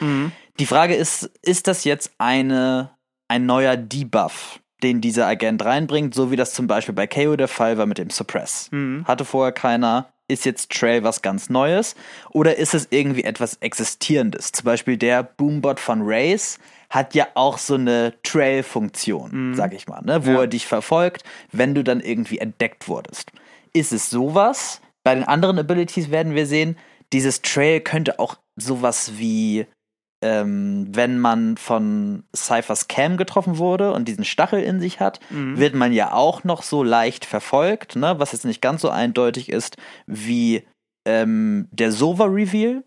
Die 0.60 0.66
Frage 0.66 0.96
ist, 0.96 1.30
ist 1.42 1.68
das 1.68 1.84
jetzt 1.84 2.12
eine, 2.18 2.92
ein 3.28 3.46
neuer 3.46 3.78
Debuff, 3.78 4.60
den 4.84 5.02
dieser 5.02 5.28
Agent 5.28 5.64
reinbringt, 5.66 6.14
so 6.14 6.32
wie 6.32 6.36
das 6.36 6.54
zum 6.54 6.68
Beispiel 6.68 6.94
bei 6.96 7.08
KO 7.08 7.36
der 7.36 7.48
Fall 7.48 7.78
war 7.78 7.86
mit 7.86 7.98
dem 7.98 8.10
Suppress? 8.10 8.70
Hatte 9.06 9.26
vorher 9.26 9.52
keiner. 9.52 10.10
Ist 10.30 10.44
jetzt 10.46 10.72
Trail 10.72 11.04
was 11.04 11.22
ganz 11.22 11.50
Neues? 11.50 11.96
Oder 12.32 12.58
ist 12.58 12.74
es 12.74 12.88
irgendwie 12.90 13.24
etwas 13.24 13.56
Existierendes? 13.62 14.52
Zum 14.52 14.66
Beispiel 14.66 14.98
der 14.98 15.24
Boombot 15.24 15.80
von 15.80 16.02
Race 16.04 16.60
hat 16.90 17.16
ja 17.16 17.28
auch 17.34 17.58
so 17.58 17.76
eine 17.76 18.14
Trail-Funktion, 18.24 19.54
sag 19.56 19.74
ich 19.74 19.88
mal, 19.88 20.02
ne? 20.02 20.26
wo 20.26 20.32
Ja. 20.32 20.40
er 20.42 20.48
dich 20.48 20.66
verfolgt, 20.68 21.24
wenn 21.52 21.76
du 21.76 21.84
dann 21.84 22.00
irgendwie 22.02 22.40
entdeckt 22.40 22.88
wurdest. 22.88 23.32
Ist 23.74 23.92
es 23.94 24.10
sowas? 24.10 24.82
Bei 25.08 25.16
den 25.16 25.24
anderen 25.24 25.58
Abilities 25.58 26.12
werden 26.12 26.36
wir 26.36 26.46
sehen, 26.46 26.78
dieses 27.14 27.42
Trail 27.42 27.80
könnte 27.80 28.20
auch 28.20 28.36
sowas 28.58 29.14
wie, 29.16 29.66
ähm, 30.22 30.86
wenn 30.92 31.18
man 31.18 31.56
von 31.56 32.26
Cyphers 32.36 32.90
Cam 32.90 33.16
getroffen 33.16 33.58
wurde 33.58 33.94
und 33.94 34.10
diesen 34.10 34.26
Stachel 34.26 34.62
in 34.62 34.82
sich 34.82 35.00
hat, 35.00 35.22
wird 35.30 35.76
man 35.76 35.94
ja 35.94 36.12
auch 36.12 36.44
noch 36.44 36.62
so 36.62 36.84
leicht 36.84 37.24
verfolgt, 37.24 37.96
ne? 37.96 38.16
was 38.18 38.34
jetzt 38.34 38.44
nicht 38.44 38.62
ganz 38.62 38.82
so 38.82 38.90
eindeutig 38.90 39.48
ist 39.48 39.78
wie 40.08 40.68
ähm, 41.08 41.70
der 41.72 41.94
Sova-Reveal, 41.94 42.84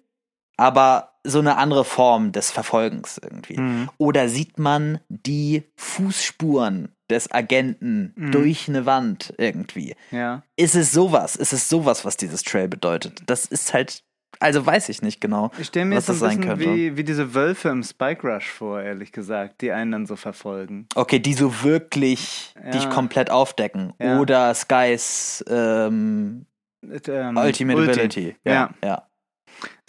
aber 0.59 1.15
so 1.25 1.39
eine 1.39 1.57
andere 1.57 1.87
Form 1.87 2.33
des 2.33 2.51
Verfolgens 2.51 3.17
irgendwie. 3.17 3.59
Mhm. 3.59 3.89
Oder 3.97 4.29
sieht 4.29 4.59
man 4.59 5.01
die 5.09 5.63
Fußspuren 5.77 6.95
des 7.11 7.31
Agenten 7.33 8.15
durch 8.33 8.69
eine 8.69 8.87
Wand 8.87 9.35
irgendwie? 9.39 9.95
Ja. 10.11 10.43
Ist 10.57 10.75
es 10.75 10.93
sowas? 10.93 11.37
Ist 11.37 11.53
es 11.53 11.69
sowas, 11.69 12.05
was 12.05 12.17
dieses 12.17 12.43
Trail 12.43 12.69
bedeutet? 12.69 13.23
Das 13.27 13.45
ist 13.47 13.75
halt, 13.75 14.03
also 14.39 14.65
weiß 14.65 14.89
ich 14.89 15.03
nicht 15.03 15.21
genau. 15.21 15.51
Ich 15.59 15.67
stelle 15.69 15.87
mir 15.87 15.97
was 15.97 16.07
jetzt 16.09 16.19
so 16.21 16.25
das 16.27 16.35
ein 16.37 16.41
bisschen 16.41 16.59
wie, 16.75 16.97
wie 16.97 17.05
diese 17.05 17.35
Wölfe 17.35 17.69
im 17.69 17.83
Spike 17.83 18.27
Rush 18.27 18.49
vor, 18.49 18.81
ehrlich 18.81 19.13
gesagt, 19.13 19.61
die 19.61 19.73
einen 19.73 19.93
dann 19.93 20.07
so 20.07 20.17
verfolgen. 20.17 20.87
Okay, 20.95 21.19
die 21.19 21.35
so 21.35 21.63
wirklich 21.63 22.55
Ja. 22.65 22.71
dich 22.71 22.89
komplett 22.91 23.31
aufdecken. 23.31 23.93
Ja. 24.01 24.19
Oder 24.21 24.55
Skys 24.55 25.45
ähm, 25.49 26.47
Ähm, 26.83 27.37
Ultimate 27.37 27.79
Ulti. 27.79 27.91
Ability. 27.93 28.37
Ja. 28.45 28.71
ja. 28.83 29.07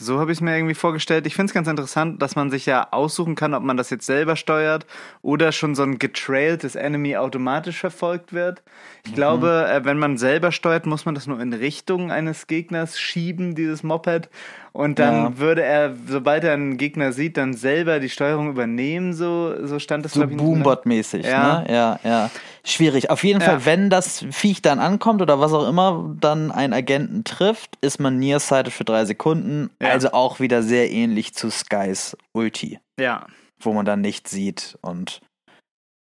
So 0.02 0.20
habe 0.20 0.32
ich 0.32 0.40
es 0.40 0.42
mir 0.42 0.56
irgendwie 0.56 0.74
vorgestellt. 0.74 1.28
Ich 1.28 1.36
finde 1.36 1.52
es 1.52 1.54
ganz 1.54 1.68
interessant, 1.68 2.22
dass 2.22 2.36
man 2.36 2.50
sich 2.50 2.66
ja 2.66 2.88
aussuchen 2.92 3.36
kann, 3.36 3.54
ob 3.54 3.64
man 3.64 3.78
das 3.78 3.90
jetzt 3.90 4.06
selber 4.06 4.36
steuert 4.36 4.86
oder 5.22 5.52
schon 5.52 5.76
so 5.76 5.84
ein 5.84 6.00
getrailtes 6.00 6.76
Enemy 6.76 7.18
automatisch 7.18 7.80
verfolgt 7.80 8.34
wird. 8.34 8.62
Mhm. 8.64 9.02
Ich 9.06 9.14
glaube, 9.14 9.68
äh, 9.72 9.86
wenn 9.86 10.00
man 10.00 10.18
selber 10.18 10.52
steuert, 10.52 10.86
muss 10.86 11.06
man 11.06 11.16
das 11.16 11.28
nur 11.28 11.40
in 11.40 11.54
Richtung 11.54 12.12
eines 12.12 12.48
Gegners 12.48 13.00
schieben, 13.00 13.56
dieses 13.56 13.84
Moped. 13.84 14.30
Und 14.74 15.00
dann 15.00 15.16
Ja. 15.34 15.38
würde 15.38 15.64
er, 15.64 15.94
sobald 16.08 16.46
er 16.46 16.54
einen 16.54 16.78
Gegner 16.78 17.12
sieht, 17.12 17.36
dann 17.36 17.54
selber 17.54 18.00
die 18.00 18.08
Steuerung 18.10 18.50
übernehmen. 18.50 19.14
So, 19.14 19.54
so 19.68 19.80
stand 19.80 20.06
es, 20.06 20.14
So 20.14 20.22
glaube 20.22 20.34
ich. 20.34 20.40
Boombot-mäßig, 20.40 21.26
Ja. 21.26 21.62
ne? 21.62 21.66
Ja, 21.74 22.00
ja. 22.06 22.30
Schwierig. 22.64 23.10
Auf 23.10 23.24
jeden 23.26 23.42
Ja. 23.42 23.48
Fall, 23.48 23.66
wenn 23.66 23.90
das 23.90 24.24
Viech 24.32 24.62
dann 24.62 24.80
ankommt 24.80 25.22
oder 25.22 25.40
was 25.42 25.52
auch 25.52 25.68
immer 25.68 26.16
dann 26.22 26.52
einen 26.52 26.72
Agenten 26.74 27.26
trifft, 27.26 27.78
ist 27.82 28.00
man 28.00 28.18
nearsighted 28.20 28.72
für 28.72 28.86
drei 28.86 29.04
Sekunden. 29.04 29.72
Ja. 29.82 29.90
Also 29.92 30.12
auch 30.14 30.40
wieder 30.40 30.64
sehr 30.64 30.92
ähnlich 30.92 31.34
zu 31.34 31.50
Skys 31.50 32.16
Ulti, 32.34 32.80
Ja. 33.00 33.28
wo 33.62 33.74
man 33.74 33.86
dann 33.86 34.02
nichts 34.02 34.32
sieht 34.32 34.78
und 34.82 35.22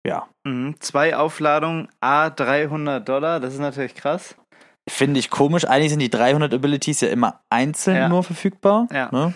Ja. 0.06 0.28
Mhm. 0.44 0.76
Zwei 0.80 1.16
Aufladungen, 1.16 1.88
A 2.00 2.30
300 2.30 3.06
Dollar, 3.06 3.38
das 3.40 3.52
ist 3.54 3.60
natürlich 3.60 3.94
krass. 3.94 4.34
Finde 4.88 5.20
ich 5.20 5.28
komisch. 5.30 5.66
Eigentlich 5.66 5.90
sind 5.90 5.98
die 6.00 6.08
300 6.10 6.54
Abilities 6.54 7.02
ja 7.02 7.08
immer 7.08 7.40
einzeln 7.50 7.96
Ja. 7.96 8.08
nur 8.08 8.22
verfügbar. 8.24 8.88
Ja. 8.92 9.10
Ne? 9.12 9.34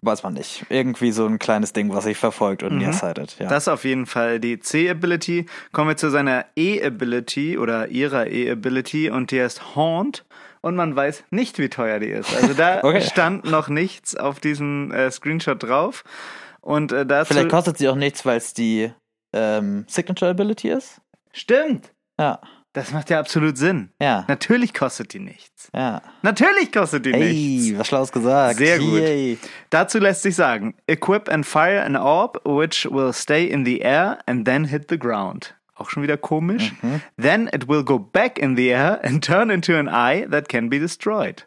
Weiß 0.00 0.22
man 0.22 0.34
nicht. 0.34 0.64
Irgendwie 0.70 1.12
so 1.12 1.26
ein 1.26 1.38
kleines 1.38 1.72
Ding, 1.74 1.92
was 1.92 2.04
sich 2.04 2.16
verfolgt 2.16 2.62
und 2.62 2.72
Mhm. 2.74 2.78
nearsighted. 2.78 3.36
Ja. 3.38 3.48
Das 3.48 3.68
auf 3.68 3.84
jeden 3.84 4.06
Fall 4.06 4.40
die 4.40 4.58
C-Ability. 4.58 5.46
Kommen 5.72 5.90
wir 5.90 5.96
zu 5.96 6.10
seiner 6.10 6.46
E-Ability 6.56 7.58
oder 7.58 7.88
ihrer 7.88 8.26
E-Ability 8.26 9.10
und 9.10 9.30
die 9.30 9.40
heißt 9.42 9.76
Haunt. 9.76 10.24
Und 10.60 10.76
man 10.76 10.94
weiß 10.96 11.24
nicht, 11.30 11.58
wie 11.58 11.68
teuer 11.68 11.98
die 12.00 12.08
ist. 12.08 12.34
Also 12.34 12.54
da 12.54 12.78
Okay. 12.82 13.00
stand 13.02 13.44
noch 13.44 13.68
nichts 13.68 14.14
auf 14.16 14.40
diesem 14.40 14.90
äh, 14.92 15.10
Screenshot 15.10 15.62
drauf. 15.62 16.04
Und 16.60 16.92
äh, 16.92 17.06
dazu. 17.06 17.32
Vielleicht 17.34 17.50
kostet 17.50 17.78
sie 17.78 17.88
auch 17.88 17.94
nichts, 17.96 18.26
weil 18.26 18.36
es 18.38 18.54
die 18.54 18.92
ähm, 19.32 19.84
Signature 19.88 20.30
Ability 20.30 20.68
ist. 20.70 21.00
Stimmt! 21.32 21.92
Ja. 22.18 22.40
Das 22.74 22.92
macht 22.92 23.08
ja 23.10 23.18
absolut 23.18 23.56
Sinn. 23.56 23.90
Ja. 24.00 24.24
Natürlich 24.28 24.74
kostet 24.74 25.12
die 25.14 25.18
nichts. 25.20 25.70
Ja. 25.74 26.02
Natürlich 26.22 26.70
kostet 26.70 27.06
die 27.06 27.12
nichts. 27.12 27.66
Hey, 27.70 27.78
was 27.78 27.86
Schlaues 27.88 28.12
gesagt. 28.12 28.58
Sehr 28.58 28.78
gut. 28.78 29.00
Yay. 29.00 29.38
Dazu 29.70 29.98
lässt 29.98 30.22
sich 30.22 30.36
sagen: 30.36 30.76
Equip 30.86 31.28
and 31.28 31.46
fire 31.46 31.82
an 31.82 31.96
orb 31.96 32.40
which 32.44 32.86
will 32.90 33.12
stay 33.12 33.46
in 33.46 33.64
the 33.64 33.80
air 33.80 34.18
and 34.26 34.44
then 34.44 34.64
hit 34.66 34.86
the 34.90 34.98
ground. 34.98 35.54
Auch 35.78 35.90
schon 35.90 36.02
wieder 36.02 36.16
komisch. 36.16 36.72
Then 37.16 37.48
it 37.54 37.68
will 37.68 37.84
go 37.84 37.98
back 38.00 38.36
in 38.38 38.56
the 38.56 38.70
air 38.70 39.00
and 39.04 39.24
turn 39.24 39.48
into 39.48 39.78
an 39.78 39.88
eye 39.88 40.26
that 40.28 40.48
can 40.48 40.68
be 40.68 40.80
destroyed. 40.80 41.46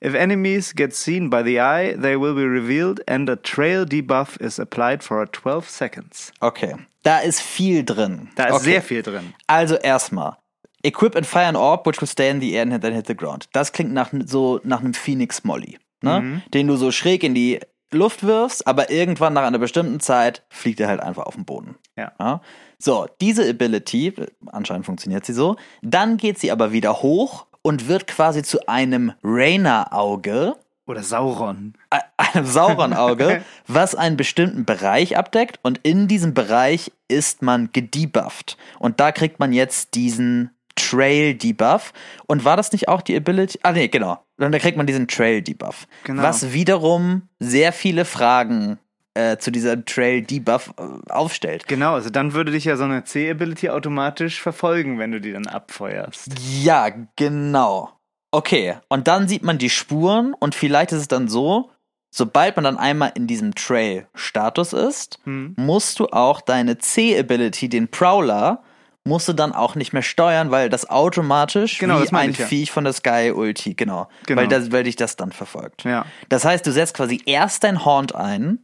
If 0.00 0.14
enemies 0.14 0.72
get 0.74 0.94
seen 0.94 1.30
by 1.30 1.42
the 1.42 1.60
eye, 1.60 1.96
they 2.00 2.16
will 2.16 2.34
be 2.34 2.44
revealed 2.44 3.02
and 3.08 3.28
a 3.28 3.36
trail 3.36 3.84
debuff 3.84 4.40
is 4.40 4.60
applied 4.60 5.02
for 5.02 5.26
12 5.26 5.68
seconds. 5.68 6.32
Okay. 6.40 6.76
Da 7.02 7.18
ist 7.18 7.40
viel 7.40 7.84
drin. 7.84 8.28
Da 8.36 8.44
ist 8.44 8.54
okay. 8.54 8.64
sehr 8.64 8.82
viel 8.82 9.02
drin. 9.02 9.34
Also 9.48 9.76
erstmal. 9.76 10.36
Equip 10.84 11.16
and 11.16 11.26
fire 11.26 11.46
an 11.46 11.56
orb, 11.56 11.84
which 11.86 12.00
will 12.00 12.08
stay 12.08 12.30
in 12.30 12.40
the 12.40 12.56
air 12.56 12.62
and 12.62 12.80
then 12.82 12.92
hit 12.94 13.06
the 13.06 13.16
ground. 13.16 13.48
Das 13.52 13.72
klingt 13.72 13.92
nach 13.92 14.12
so 14.26 14.60
nach 14.64 14.80
einem 14.80 14.94
Phoenix 14.94 15.44
Molly, 15.44 15.78
ne? 16.02 16.20
Mhm. 16.20 16.42
Den 16.54 16.66
du 16.68 16.76
so 16.76 16.90
schräg 16.92 17.22
in 17.24 17.34
die 17.34 17.60
Luft 17.92 18.24
wirfst, 18.24 18.66
aber 18.66 18.90
irgendwann 18.90 19.34
nach 19.34 19.44
einer 19.44 19.58
bestimmten 19.58 20.00
Zeit 20.00 20.42
fliegt 20.48 20.80
er 20.80 20.88
halt 20.88 21.00
einfach 21.00 21.24
auf 21.24 21.34
den 21.34 21.44
Boden. 21.44 21.76
Ja. 21.96 22.40
So, 22.84 23.06
diese 23.20 23.48
Ability, 23.48 24.12
anscheinend 24.46 24.86
funktioniert 24.86 25.24
sie 25.24 25.34
so, 25.34 25.54
dann 25.82 26.16
geht 26.16 26.40
sie 26.40 26.50
aber 26.50 26.72
wieder 26.72 27.00
hoch 27.00 27.46
und 27.62 27.86
wird 27.86 28.08
quasi 28.08 28.42
zu 28.42 28.66
einem 28.66 29.12
Rainer-Auge, 29.22 30.56
Oder 30.86 31.04
Sauron. 31.04 31.74
einem 32.16 32.44
Sauron-Auge, 32.44 33.44
was 33.68 33.94
einen 33.94 34.16
bestimmten 34.16 34.64
Bereich 34.64 35.16
abdeckt 35.16 35.60
und 35.62 35.78
in 35.84 36.08
diesem 36.08 36.34
Bereich 36.34 36.90
ist 37.06 37.40
man 37.40 37.70
gedebufft. 37.72 38.56
Und 38.80 38.98
da 38.98 39.12
kriegt 39.12 39.38
man 39.38 39.52
jetzt 39.52 39.94
diesen 39.94 40.50
Trail-Debuff. 40.74 41.92
Und 42.26 42.44
war 42.44 42.56
das 42.56 42.72
nicht 42.72 42.88
auch 42.88 43.02
die 43.02 43.14
Ability? 43.14 43.60
Ah, 43.62 43.70
nee, 43.70 43.86
genau. 43.86 44.18
Und 44.38 44.50
da 44.50 44.58
kriegt 44.58 44.76
man 44.76 44.88
diesen 44.88 45.06
Trail-Debuff. 45.06 45.86
Genau. 46.02 46.22
Was 46.22 46.52
wiederum 46.52 47.28
sehr 47.38 47.72
viele 47.72 48.04
Fragen 48.04 48.80
äh, 49.14 49.36
zu 49.36 49.50
dieser 49.50 49.84
Trail-Debuff 49.84 50.74
äh, 50.78 51.10
aufstellt. 51.12 51.68
Genau, 51.68 51.94
also 51.94 52.10
dann 52.10 52.32
würde 52.32 52.52
dich 52.52 52.64
ja 52.64 52.76
so 52.76 52.84
eine 52.84 53.04
C-Ability 53.04 53.68
automatisch 53.70 54.40
verfolgen, 54.40 54.98
wenn 54.98 55.12
du 55.12 55.20
die 55.20 55.32
dann 55.32 55.46
abfeuerst. 55.46 56.28
Ja, 56.62 56.88
genau. 57.16 57.90
Okay, 58.30 58.76
und 58.88 59.08
dann 59.08 59.28
sieht 59.28 59.42
man 59.42 59.58
die 59.58 59.68
Spuren 59.70 60.34
und 60.38 60.54
vielleicht 60.54 60.92
ist 60.92 61.00
es 61.00 61.08
dann 61.08 61.28
so, 61.28 61.70
sobald 62.10 62.56
man 62.56 62.64
dann 62.64 62.78
einmal 62.78 63.12
in 63.14 63.26
diesem 63.26 63.54
Trail-Status 63.54 64.72
ist, 64.72 65.18
Hm. 65.24 65.54
musst 65.58 65.98
du 66.00 66.06
auch 66.06 66.40
deine 66.40 66.78
C-Ability, 66.78 67.68
den 67.68 67.88
Prowler, 67.88 68.62
musst 69.04 69.28
du 69.28 69.32
dann 69.34 69.52
auch 69.52 69.74
nicht 69.74 69.92
mehr 69.92 70.02
steuern, 70.02 70.50
weil 70.50 70.70
das 70.70 70.88
automatisch 70.88 71.78
Genau, 71.78 71.98
wie 71.98 72.04
das 72.04 72.12
ein 72.14 72.32
ja. 72.32 72.46
Viech 72.46 72.70
von 72.70 72.84
der 72.84 72.92
Sky-Ulti, 72.92 73.74
genau, 73.74 74.08
Genau. 74.26 74.40
Weil, 74.40 74.48
das, 74.48 74.72
weil 74.72 74.84
dich 74.84 74.96
das 74.96 75.16
dann 75.16 75.32
verfolgt. 75.32 75.84
Ja. 75.84 76.06
Das 76.28 76.44
heißt, 76.44 76.66
du 76.66 76.72
setzt 76.72 76.94
quasi 76.94 77.20
erst 77.26 77.64
dein 77.64 77.84
Haunt 77.84 78.14
ein 78.14 78.60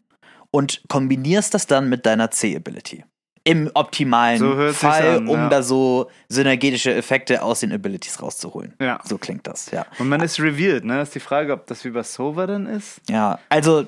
und 0.51 0.83
kombinierst 0.89 1.55
das 1.55 1.67
dann 1.67 1.89
mit 1.89 2.07
deiner 2.07 2.31
C-Ability. 2.31 3.05
Im 3.45 3.71
optimalen 3.73 4.39
So 4.39 4.73
Fall, 4.75 5.19
an, 5.19 5.29
um 5.29 5.37
ja. 5.37 5.49
da 5.49 5.63
so 5.63 6.11
synergetische 6.29 6.93
Effekte 6.93 7.41
aus 7.43 7.61
den 7.61 7.73
Abilities 7.73 8.21
rauszuholen. 8.21 8.75
Ja. 8.79 9.01
So 9.05 9.17
klingt 9.17 9.47
das, 9.47 9.71
ja. 9.71 9.87
Und 9.99 10.09
man 10.11 10.21
ist 10.21 10.39
revealed, 10.39 10.85
ne? 10.85 11.01
Ist 11.01 11.15
die 11.15 11.21
Frage, 11.21 11.55
ob 11.55 11.67
das 11.67 11.83
wie 11.87 11.91
bei 11.91 12.03
Sova 12.03 12.47
dann 12.47 12.67
ist? 12.67 13.01
Ja, 13.09 13.39
also 13.49 13.81
äh, 13.81 13.87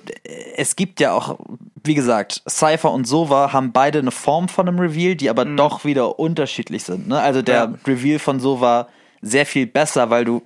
es 0.57 0.77
gibt 0.77 0.99
ja 0.99 1.13
auch, 1.13 1.39
wie 1.85 1.95
gesagt, 1.95 2.43
Cypher 2.49 2.91
und 2.91 3.07
Sova 3.07 3.53
haben 3.53 3.73
beide 3.73 3.99
eine 3.99 4.13
Form 4.13 4.49
von 4.49 4.67
einem 4.67 4.79
Reveal, 4.79 5.15
die 5.15 5.29
aber 5.29 5.45
doch 5.45 5.85
wieder 5.85 6.19
unterschiedlich 6.19 6.85
sind. 6.85 7.09
Ne? 7.09 7.21
Also 7.21 7.43
der 7.43 7.67
Mhm. 7.67 7.75
Ja. 7.75 7.93
Reveal 7.93 8.19
von 8.19 8.41
Sova 8.41 8.89
sehr 9.21 9.45
viel 9.45 9.67
besser, 9.67 10.09
weil 10.09 10.25
du 10.25 10.41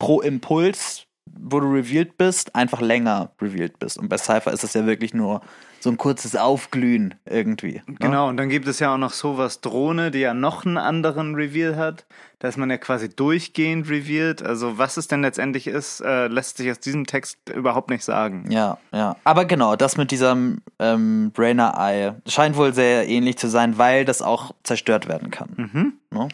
pro 0.00 0.20
Impuls, 0.20 1.04
wo 1.42 1.60
du 1.60 1.70
revealed 1.70 2.16
bist, 2.18 2.54
einfach 2.54 2.80
länger 2.80 3.30
revealed 3.40 3.78
bist. 3.78 3.98
Und 3.98 4.08
bei 4.08 4.18
Cypher 4.18 4.52
ist 4.52 4.64
es 4.64 4.74
ja 4.74 4.86
wirklich 4.86 5.14
nur 5.14 5.40
so 5.80 5.90
ein 5.90 5.96
kurzes 5.96 6.34
Aufglühen 6.34 7.14
irgendwie. 7.24 7.82
Ne? 7.86 7.96
Genau, 8.00 8.28
und 8.28 8.36
dann 8.36 8.48
gibt 8.48 8.66
es 8.66 8.80
ja 8.80 8.94
auch 8.94 8.98
noch 8.98 9.12
Sovas 9.12 9.60
Drohne, 9.60 10.10
die 10.10 10.18
ja 10.18 10.34
noch 10.34 10.66
einen 10.66 10.76
anderen 10.76 11.34
Reveal 11.34 11.76
hat. 11.76 12.04
Da 12.40 12.48
ist 12.48 12.56
man 12.56 12.70
ja 12.70 12.78
quasi 12.78 13.08
durchgehend 13.08 13.88
revealed. 13.88 14.42
Also 14.42 14.78
was 14.78 14.96
es 14.96 15.08
denn 15.08 15.22
letztendlich 15.22 15.66
ist, 15.66 16.00
äh, 16.00 16.28
lässt 16.28 16.56
sich 16.56 16.70
aus 16.70 16.80
diesem 16.80 17.06
Text 17.06 17.38
überhaupt 17.54 17.90
nicht 17.90 18.04
sagen. 18.04 18.50
Ja, 18.50 18.78
ja. 18.92 19.16
Aber 19.24 19.44
genau, 19.44 19.76
das 19.76 19.96
mit 19.96 20.10
diesem 20.10 20.62
ähm, 20.78 21.32
Brainer 21.32 21.74
Eye 21.76 22.14
scheint 22.26 22.56
wohl 22.56 22.74
sehr 22.74 23.08
ähnlich 23.08 23.38
zu 23.38 23.48
sein, 23.48 23.78
weil 23.78 24.04
das 24.04 24.22
auch 24.22 24.54
zerstört 24.62 25.08
werden 25.08 25.30
kann. 25.30 25.48
Mhm. 25.56 25.92
Ne? 26.10 26.28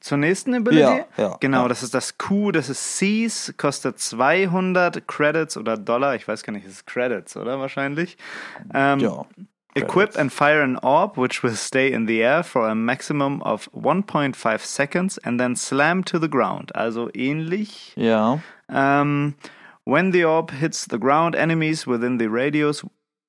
Zur 0.00 0.18
nächsten 0.18 0.54
Ability? 0.54 0.80
Ja, 0.82 1.04
ja, 1.16 1.36
Genau, 1.40 1.62
ja. 1.62 1.68
das 1.68 1.82
ist 1.82 1.94
das 1.94 2.18
Q, 2.18 2.52
das 2.52 2.68
ist 2.68 2.98
Seize, 2.98 3.52
kostet 3.54 3.98
200 3.98 5.06
Credits 5.08 5.56
oder 5.56 5.76
Dollar. 5.76 6.14
Ich 6.14 6.26
weiß 6.28 6.42
gar 6.42 6.52
nicht, 6.52 6.66
es 6.66 6.72
ist 6.74 6.86
Credits, 6.86 7.36
oder 7.36 7.58
wahrscheinlich? 7.58 8.16
Ähm, 8.74 9.00
Ja. 9.00 9.24
Equip 9.74 10.18
and 10.18 10.32
fire 10.32 10.62
an 10.62 10.76
orb 10.78 11.16
which 11.16 11.44
will 11.44 11.54
stay 11.54 11.92
in 11.92 12.08
the 12.08 12.20
air 12.20 12.42
for 12.42 12.66
a 12.68 12.74
maximum 12.74 13.40
of 13.42 13.68
1.5 13.72 14.64
seconds 14.64 15.18
and 15.18 15.38
then 15.38 15.54
slam 15.54 16.04
to 16.04 16.18
the 16.18 16.28
ground. 16.28 16.74
Also 16.74 17.10
ähnlich. 17.12 17.92
Ja. 17.94 18.40
Um, 18.68 19.34
when 19.84 20.10
the 20.12 20.24
orb 20.24 20.50
hits 20.50 20.86
the 20.90 20.98
ground, 20.98 21.36
enemies 21.36 21.86
within 21.86 22.18
the 22.18 22.26
radius 22.28 22.84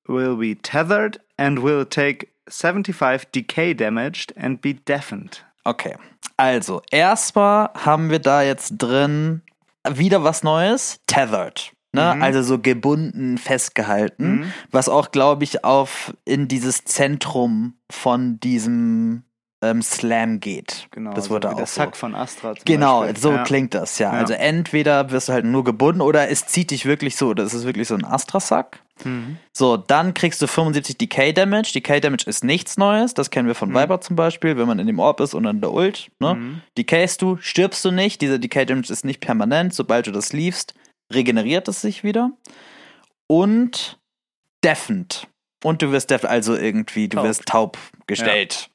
will 0.08 0.36
be 0.36 0.56
tethered 0.56 1.20
and 1.38 1.62
will 1.62 1.84
take 1.84 2.28
75 2.48 3.30
decay 3.30 3.72
damaged 3.72 4.32
and 4.36 4.60
be 4.60 4.72
deafened. 4.74 5.44
Okay. 5.64 5.96
Also, 6.36 6.82
erstmal 6.90 7.70
haben 7.74 8.10
wir 8.10 8.18
da 8.18 8.42
jetzt 8.42 8.74
drin 8.78 9.42
wieder 9.88 10.24
was 10.24 10.42
Neues. 10.42 11.00
Tethered. 11.06 11.72
Ne? 11.92 12.22
Also 12.22 12.42
so 12.42 12.58
gebunden, 12.60 13.36
festgehalten. 13.36 14.52
Was 14.70 14.88
auch, 14.88 15.10
glaube 15.10 15.42
ich, 15.44 15.64
auf 15.64 16.14
in 16.24 16.46
dieses 16.46 16.84
Zentrum 16.84 17.74
von 17.90 18.38
diesem 18.38 19.24
ähm, 19.60 19.82
Slam 19.82 20.38
geht. 20.40 20.86
Genau, 20.92 21.12
das 21.14 21.24
so 21.24 21.30
wurde 21.30 21.48
wie 21.48 21.52
auch 21.52 21.56
der 21.56 21.66
so. 21.66 21.80
Sack 21.80 21.96
von 21.96 22.14
Astra. 22.14 22.54
Zum 22.54 22.64
Genau, 22.64 23.00
Beispiel. 23.00 23.20
so 23.20 23.32
Ja. 23.32 23.42
klingt 23.42 23.74
das, 23.74 23.98
ja. 23.98 24.12
Ja. 24.14 24.20
Also 24.20 24.34
entweder 24.34 25.10
wirst 25.10 25.28
du 25.28 25.32
halt 25.32 25.44
nur 25.44 25.64
gebunden 25.64 26.00
oder 26.00 26.30
es 26.30 26.46
zieht 26.46 26.70
dich 26.70 26.86
wirklich 26.86 27.16
so. 27.16 27.34
Das 27.34 27.52
ist 27.54 27.64
wirklich 27.64 27.88
so 27.88 27.94
ein 27.96 28.04
Astra-Sack. 28.04 28.78
Mhm. 29.04 29.38
So, 29.52 29.76
dann 29.76 30.14
kriegst 30.14 30.40
du 30.42 30.46
75 30.46 30.98
Decay 30.98 31.32
Damage. 31.32 31.72
Decay 31.74 32.00
Damage 32.00 32.24
ist 32.26 32.44
nichts 32.44 32.76
Neues. 32.76 33.14
Das 33.14 33.30
kennen 33.30 33.46
wir 33.48 33.54
Mhm. 33.54 33.58
von 33.58 33.74
Viper 33.74 34.00
zum 34.00 34.16
Beispiel, 34.16 34.56
wenn 34.56 34.66
man 34.66 34.78
in 34.78 34.86
dem 34.86 34.98
Orb 34.98 35.20
ist 35.20 35.34
und 35.34 35.44
dann 35.44 35.60
der 35.60 35.72
Ult. 35.72 36.10
Ne? 36.20 36.60
Decayst 36.78 37.22
du, 37.22 37.36
stirbst 37.40 37.84
du 37.84 37.90
nicht. 37.90 38.20
Dieser 38.20 38.38
Decay 38.38 38.66
Damage 38.66 38.92
ist 38.92 39.04
nicht 39.04 39.20
permanent. 39.20 39.74
Sobald 39.74 40.06
du 40.06 40.12
das 40.12 40.32
liefst, 40.32 40.74
regeneriert 41.12 41.68
es 41.68 41.80
sich 41.80 42.04
wieder. 42.04 42.30
Und 43.26 43.98
deafened. 44.64 45.26
Und 45.62 45.82
du 45.82 45.92
wirst 45.92 46.10
deafened, 46.10 46.30
also 46.30 46.56
irgendwie, 46.56 47.08
du 47.08 47.16
Taub. 47.18 47.26
wirst 47.26 47.46
taub 47.46 47.78
gestellt. 48.06 48.70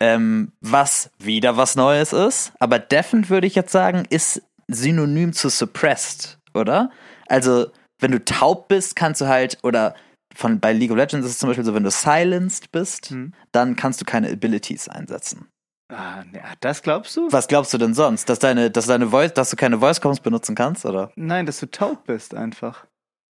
Ähm, 0.00 0.52
was 0.60 1.10
wieder 1.18 1.56
was 1.56 1.76
Neues 1.76 2.12
ist. 2.12 2.52
Aber 2.58 2.78
deafened 2.78 3.28
würde 3.30 3.46
ich 3.46 3.54
jetzt 3.54 3.72
sagen, 3.72 4.04
ist 4.08 4.42
synonym 4.68 5.32
zu 5.34 5.48
suppressed, 5.50 6.38
oder? 6.54 6.90
Also, 7.28 7.66
wenn 8.02 8.10
du 8.12 8.24
taub 8.24 8.68
bist, 8.68 8.96
kannst 8.96 9.20
du 9.20 9.26
halt, 9.28 9.58
oder 9.62 9.94
von, 10.34 10.60
bei 10.60 10.72
League 10.72 10.90
of 10.90 10.96
Legends 10.96 11.26
ist 11.26 11.32
es 11.32 11.38
zum 11.38 11.48
Beispiel 11.48 11.64
so, 11.64 11.74
wenn 11.74 11.84
du 11.84 11.90
silenced 11.90 12.70
bist, 12.72 13.10
Hm. 13.10 13.32
dann 13.52 13.76
kannst 13.76 14.00
du 14.00 14.04
keine 14.04 14.30
Abilities 14.30 14.88
einsetzen. 14.88 15.48
Ah, 15.92 16.24
ja, 16.32 16.54
das 16.60 16.80
glaubst 16.82 17.16
du? 17.18 17.30
Was 17.30 17.48
glaubst 17.48 17.74
du 17.74 17.78
denn 17.78 17.92
sonst? 17.92 18.28
Dass 18.30 18.38
deine, 18.38 18.70
dass 18.70 18.86
deine 18.86 19.08
Voice, 19.08 19.34
dass 19.34 19.50
du 19.50 19.56
keine 19.56 19.78
Voice 19.78 20.00
Comms 20.00 20.20
benutzen 20.20 20.54
kannst, 20.54 20.86
oder? 20.86 21.10
Nein, 21.16 21.44
dass 21.44 21.60
du 21.60 21.70
taub 21.70 22.04
bist 22.06 22.34
einfach. 22.34 22.86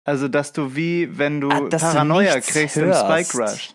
Also, 0.05 0.29
dass 0.29 0.53
du 0.53 0.75
wie, 0.77 1.17
wenn 1.17 1.41
du 1.41 1.49
Ah, 1.51 1.61
du 1.61 1.69
Paranoia 1.71 2.35
nichts 2.35 2.49
kriegst 2.53 2.77
im 2.77 2.87
hörst. 2.87 3.01
Spike 3.31 3.39
Rush. 3.43 3.75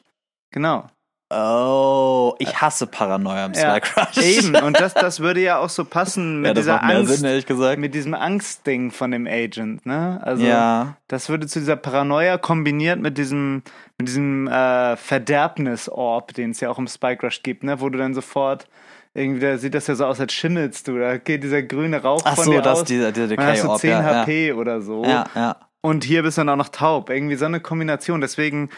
Genau. 0.51 0.87
Oh, 1.29 2.35
ich 2.39 2.61
hasse 2.61 2.87
Paranoia 2.87 3.47
im 3.47 3.53
Ja, 3.53 3.79
Crush. 3.81 4.17
Eben, 4.17 4.55
und 4.63 4.79
das, 4.79 4.93
das 4.93 5.19
würde 5.19 5.41
ja 5.41 5.57
auch 5.57 5.67
so 5.69 5.83
passen 5.83 6.39
mit 6.39 6.47
Ja, 6.49 6.53
dieser 6.53 6.83
Angst, 6.83 7.17
Sinn, 7.19 7.79
mit 7.81 7.93
diesem 7.93 8.13
Angstding 8.13 8.91
von 8.91 9.11
dem 9.11 9.27
Agent, 9.27 9.85
ne? 9.85 10.21
Also 10.23 10.45
Ja. 10.45 10.95
das 11.09 11.27
würde 11.27 11.45
zu 11.47 11.59
dieser 11.59 11.75
Paranoia 11.75 12.37
kombiniert 12.37 13.01
mit 13.01 13.17
diesem, 13.17 13.61
mit 13.97 14.07
diesem 14.07 14.47
äh, 14.47 14.95
Verderbnis-Orb, 14.95 16.33
den 16.33 16.51
es 16.51 16.61
ja 16.61 16.69
auch 16.69 16.77
im 16.79 16.87
Spike 16.87 17.25
Rush 17.25 17.43
gibt, 17.43 17.63
ne? 17.63 17.81
Wo 17.81 17.89
du 17.89 17.97
dann 17.97 18.13
sofort 18.13 18.67
irgendwie, 19.13 19.41
da 19.41 19.57
sieht 19.57 19.73
das 19.73 19.87
ja 19.87 19.95
so 19.95 20.05
aus, 20.05 20.21
als 20.21 20.31
schimmelst 20.31 20.87
du. 20.87 20.97
Da 20.97 21.17
geht 21.17 21.43
dieser 21.43 21.61
grüne 21.63 22.01
Rauch 22.03 22.21
Ach 22.23 22.35
von 22.35 22.45
so, 22.45 22.51
dir 22.51 22.61
das 22.61 22.79
aus. 22.81 22.83
dieser, 22.85 23.11
dieser 23.11 23.31
und 23.31 23.37
dann 23.37 23.47
hast 23.47 23.63
du 23.63 23.67
Decay-Orb, 23.67 23.81
10 23.81 23.89
ja, 23.89 24.01
ja. 24.01 24.21
HP 24.21 24.53
oder 24.53 24.81
so. 24.81 25.03
Ja, 25.03 25.25
ja. 25.35 25.55
Und 25.81 26.03
hier 26.03 26.23
bist 26.23 26.37
du 26.37 26.41
dann 26.41 26.49
auch 26.49 26.55
noch 26.55 26.69
taub. 26.69 27.09
Irgendwie 27.09 27.35
so 27.35 27.45
eine 27.45 27.59
Kombination. 27.59 28.19
Deswegen 28.19 28.69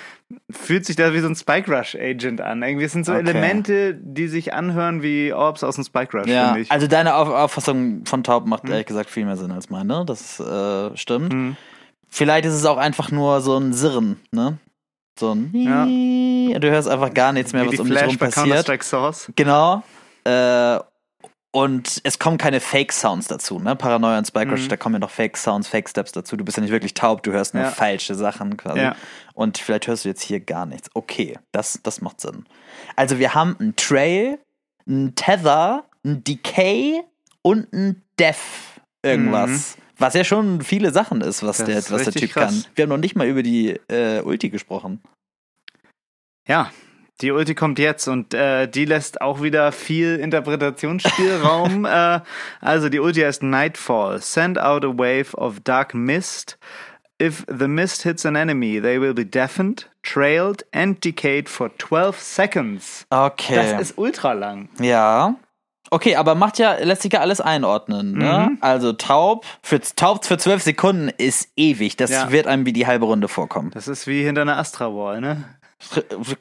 fühlt 0.52 0.86
sich 0.86 0.96
das 0.96 1.14
wie 1.14 1.20
so 1.20 1.28
ein 1.28 1.36
Spike 1.36 1.72
Rush 1.76 1.96
Agent 1.96 2.42
an. 2.42 2.62
Irgendwie 2.62 2.86
es 2.86 2.92
sind 2.92 3.06
so 3.06 3.14
Okay. 3.14 3.22
Elemente, 3.22 3.96
die 3.96 4.28
sich 4.28 4.54
anhören 4.54 5.02
wie 5.02 5.34
Orbs 5.34 5.64
aus 5.64 5.76
dem 5.76 5.86
Spike 5.86 6.16
Rush, 6.18 6.28
Ja, 6.28 6.48
finde 6.48 6.62
ich. 6.62 6.72
also 6.72 6.88
deine 6.88 7.16
Auf 7.16 7.30
Auffassung 7.30 8.06
von 8.06 8.24
Taub 8.24 8.46
macht 8.46 8.68
ehrlich 8.70 8.86
gesagt 8.86 9.10
viel 9.10 9.26
mehr 9.26 9.38
Sinn 9.38 9.52
als 9.52 9.70
meine. 9.70 10.04
Das 10.06 10.40
äh, 10.40 10.96
stimmt. 10.98 11.34
Mhm. 11.34 11.56
Vielleicht 12.10 12.46
ist 12.46 12.54
es 12.54 12.66
auch 12.66 12.78
einfach 12.78 13.12
nur 13.12 13.40
so 13.42 13.58
ein 13.58 13.72
Sirren, 13.74 14.20
ne? 14.32 14.58
So 15.18 15.34
ein 15.34 15.52
Ja. 15.54 15.86
Du 16.60 16.70
hörst 16.70 16.88
einfach 16.88 17.14
gar 17.14 17.32
nichts 17.34 17.54
mehr, 17.54 17.64
wie 17.64 17.74
was 17.74 17.80
um 17.80 17.88
dich 17.90 17.98
rum 18.04 18.18
passiert. 18.18 18.68
Genau. 19.36 19.84
Äh, 20.26 20.80
und 21.52 22.02
es 22.04 22.20
kommen 22.20 22.38
keine 22.38 22.60
Fake-Sounds 22.60 23.28
dazu, 23.28 23.60
ne? 23.60 23.76
Paranoia 23.76 24.18
und 24.20 24.28
Spike 24.28 24.52
Rush, 24.52 24.68
da 24.68 24.78
kommen 24.78 24.96
ja 24.96 25.00
noch 25.00 25.10
Fake-Sounds, 25.10 25.68
Fake-Steps 25.68 26.12
dazu. 26.12 26.38
Du 26.38 26.46
bist 26.46 26.58
ja 26.58 26.62
nicht 26.62 26.72
wirklich 26.72 26.94
taub, 26.94 27.24
du 27.24 27.32
hörst 27.32 27.54
nur 27.56 27.64
Ja. 27.64 27.72
falsche 27.72 28.14
Sachen 28.16 28.56
quasi. 28.58 28.80
Ja. 28.82 28.96
Und 29.34 29.58
vielleicht 29.58 29.88
hörst 29.88 30.06
du 30.06 30.10
jetzt 30.10 30.22
hier 30.22 30.40
gar 30.40 30.66
nichts. 30.66 30.90
Okay, 30.94 31.38
das, 31.52 31.80
das 31.84 32.02
macht 32.02 32.22
Sinn. 32.22 32.46
Also 32.96 33.18
wir 33.20 33.34
haben 33.34 33.56
einen 33.60 33.76
Trail, 33.76 34.38
einen 34.88 35.16
Tether, 35.16 35.86
einen 36.04 36.24
Decay 36.24 37.02
und 37.42 37.74
einen 37.74 38.04
Death 38.20 38.36
irgendwas. 39.02 39.76
Was 39.98 40.14
ja 40.14 40.24
schon 40.24 40.62
viele 40.62 40.92
Sachen 40.92 41.22
ist, 41.22 41.44
was, 41.44 41.60
Mhm. 41.60 41.66
Das 41.74 41.86
der, 41.86 41.96
was 41.98 42.04
der 42.06 42.14
Typ 42.14 42.32
kann. 42.34 42.48
krass. 42.50 42.70
Wir 42.76 42.84
haben 42.84 42.90
noch 42.90 42.98
nicht 42.98 43.16
mal 43.16 43.28
über 43.28 43.44
die 43.44 43.70
äh, 43.90 44.22
Ulti 44.22 44.50
gesprochen. 44.50 45.02
Ja, 46.48 46.72
die 47.22 47.32
Ulti 47.32 47.54
kommt 47.56 47.80
jetzt 47.80 48.08
und 48.08 48.34
äh, 48.34 48.68
die 48.68 48.86
lässt 48.86 49.22
auch 49.22 49.42
wieder 49.42 49.72
viel 49.72 50.16
Interpretationsspielraum. 50.18 51.86
äh, 51.86 52.20
also 52.62 52.90
die 52.90 53.00
Ulti 53.00 53.22
heißt 53.22 53.44
Nightfall. 53.44 54.22
Send 54.22 54.60
out 54.60 54.86
a 54.86 54.90
wave 54.90 55.36
of 55.36 55.60
dark 55.62 55.94
mist. 55.94 56.58
If 57.22 57.46
the 57.50 57.68
mist 57.68 58.04
hits 58.04 58.26
an 58.26 58.36
enemy, 58.38 58.80
they 58.82 59.02
will 59.02 59.14
be 59.14 59.26
deafened, 59.26 59.90
trailed 60.04 60.66
and 60.72 61.04
decayed 61.04 61.50
for 61.50 61.70
12 61.78 62.18
seconds. 62.18 63.06
Okay. 63.10 63.56
Das 63.56 63.82
ist 63.82 63.98
ultra 63.98 64.32
lang. 64.32 64.70
Ja. 64.80 65.36
Okay, 65.92 66.16
aber 66.16 66.36
macht 66.36 66.60
ja, 66.60 66.76
lässt 66.76 67.02
sich 67.02 67.12
ja 67.12 67.20
alles 67.20 67.42
einordnen, 67.42 68.14
ne? 68.14 68.50
Mhm. 68.52 68.58
Also 68.62 68.94
taub, 68.94 69.46
für, 69.64 69.82
taub 69.82 70.24
für 70.24 70.38
zwölf 70.38 70.62
Sekunden 70.62 71.10
ist 71.18 71.50
ewig. 71.58 71.98
Das 71.98 72.12
Ja. 72.12 72.32
wird 72.32 72.48
einem 72.48 72.66
wie 72.66 72.74
die 72.74 72.86
halbe 72.88 73.06
Runde 73.06 73.28
vorkommen. 73.28 73.72
Das 73.74 73.88
ist 73.88 74.06
wie 74.08 74.24
hinter 74.24 74.44
einer 74.44 74.58
Astra-Wall, 74.58 75.20
ne? 75.20 75.44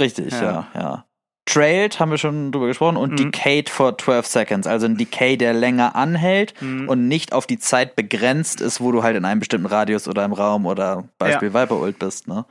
Richtig, 0.01 0.33
ja. 0.33 0.43
Ja. 0.43 0.67
ja, 0.75 1.05
Trailed 1.47 1.99
haben 1.99 2.11
wir 2.11 2.19
schon 2.19 2.53
drüber 2.53 2.67
gesprochen 2.67 2.97
und 2.97 3.13
Mhm. 3.13 3.17
decayed 3.17 3.71
for 3.71 3.97
12 3.97 4.27
seconds. 4.27 4.67
Also 4.67 4.87
ein 4.87 4.97
Decay, 4.97 5.37
der 5.37 5.55
länger 5.55 5.97
anhält 5.97 6.55
Mhm. 6.61 6.89
und 6.89 7.09
nicht 7.09 7.33
auf 7.33 7.47
die 7.47 7.59
Zeit 7.59 7.97
begrenzt 7.97 8.61
ist, 8.61 8.81
wo 8.81 8.93
du 8.93 9.03
halt 9.03 9.17
in 9.17 9.25
einem 9.25 9.39
bestimmten 9.41 9.67
Radius 9.67 10.09
oder 10.09 10.25
im 10.25 10.33
Raum 10.35 10.67
oder 10.67 11.09
Beispiel 11.19 11.55
Viper 11.55 11.77
Ult 11.81 11.99
bist, 11.99 12.29
ne? 12.29 12.45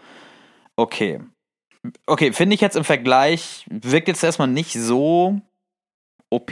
Okay. 0.76 1.20
Okay, 2.08 2.34
finde 2.34 2.56
ich 2.56 2.62
jetzt 2.62 2.76
im 2.76 2.84
Vergleich, 2.84 3.66
wirkt 3.70 4.08
jetzt 4.08 4.24
erstmal 4.24 4.48
nicht 4.48 4.74
so 4.74 5.40
OP. 6.30 6.52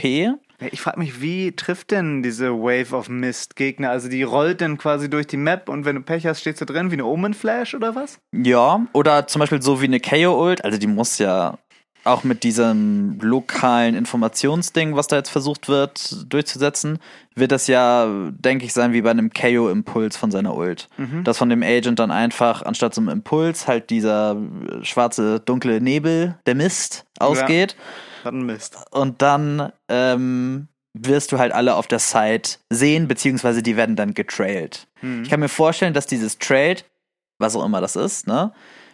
Ja, 0.61 0.67
Ich 0.71 0.81
frage 0.81 0.99
mich, 0.99 1.21
wie 1.21 1.51
trifft 1.53 1.91
denn 1.91 2.23
diese 2.23 2.51
Wave 2.51 2.95
of 2.95 3.09
Mist 3.09 3.55
Gegner? 3.55 3.89
Also 3.89 4.09
die 4.09 4.23
rollt 4.23 4.61
dann 4.61 4.77
quasi 4.77 5.09
durch 5.09 5.27
die 5.27 5.37
Map 5.37 5.69
und 5.69 5.85
wenn 5.85 5.95
du 5.95 6.01
Pech 6.01 6.25
hast, 6.25 6.41
stehst 6.41 6.61
du 6.61 6.65
drin 6.65 6.91
wie 6.91 6.95
eine 6.95 7.05
Omen 7.05 7.33
Flash 7.33 7.73
oder 7.75 7.95
was? 7.95 8.19
Ja, 8.31 8.85
oder 8.93 9.27
zum 9.27 9.39
Beispiel 9.39 9.61
so 9.61 9.81
wie 9.81 9.85
eine 9.85 9.99
KO-Ult, 9.99 10.63
also 10.63 10.77
die 10.77 10.87
muss 10.87 11.17
ja 11.17 11.57
auch 12.05 12.23
mit 12.23 12.43
diesem 12.43 13.17
lokalen 13.19 13.95
Informationsding, 13.95 14.95
was 14.95 15.07
da 15.07 15.15
jetzt 15.15 15.31
versucht 15.31 15.67
wird 15.67 16.31
durchzusetzen, 16.31 16.99
wird 17.33 17.51
das 17.51 17.65
ja, 17.65 18.07
denke 18.29 18.63
ich, 18.65 18.73
sein 18.73 18.93
wie 18.93 19.01
bei 19.01 19.09
einem 19.09 19.31
KO-Impuls 19.31 20.15
von 20.15 20.29
seiner 20.29 20.55
Ult. 20.55 20.87
Dass 21.23 21.39
von 21.39 21.49
dem 21.49 21.63
Agent 21.63 21.97
dann 21.97 22.11
einfach 22.11 22.61
anstatt 22.61 22.93
so 22.93 23.01
einem 23.01 23.09
Impuls 23.09 23.67
halt 23.67 23.89
dieser 23.89 24.37
schwarze, 24.83 25.39
dunkle 25.39 25.81
Nebel, 25.81 26.37
der 26.45 26.53
Mist, 26.53 27.05
ausgeht. 27.19 27.75
Ein 28.25 28.45
Mist. 28.45 28.77
Und 28.91 29.21
dann 29.21 29.71
ähm, 29.87 30.67
wirst 30.93 31.31
du 31.31 31.39
halt 31.39 31.51
alle 31.51 31.75
auf 31.75 31.87
der 31.87 31.99
Site 31.99 32.57
sehen, 32.69 33.07
beziehungsweise 33.07 33.61
die 33.61 33.75
werden 33.77 33.95
dann 33.95 34.13
getrailt. 34.13 34.87
Ich 35.21 35.29
kann 35.29 35.39
mir 35.39 35.49
vorstellen, 35.49 35.93
dass 35.93 36.07
dieses 36.07 36.39
Trailed, 36.39 36.83
was 37.37 37.55
auch 37.55 37.63
immer 37.63 37.79
das 37.79 37.95
ist, 37.95 38.25
ne, 38.27 38.51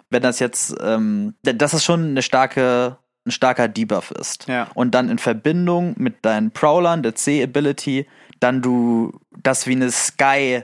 wenn 0.10 0.22
das 0.22 0.39
jetzt, 0.39 0.76
ähm, 0.82 1.36
dass 1.44 1.74
es 1.74 1.86
schon 1.86 2.10
eine 2.10 2.22
starke, 2.22 2.98
ein 3.26 3.32
starker 3.32 3.67
Debuff 3.67 4.12
ist. 4.12 4.48
Ja. 4.48 4.67
Und 4.74 4.91
dann 4.91 5.10
in 5.10 5.20
Verbindung 5.20 5.96
mit 5.98 6.26
deinen 6.26 6.52
Prowlern, 6.52 7.02
der 7.02 7.15
C-Ability, 7.15 8.08
dann 8.39 8.62
du 8.62 9.13
das 9.41 9.67
wie 9.67 9.76
eine 9.76 9.91
Sky 9.91 10.63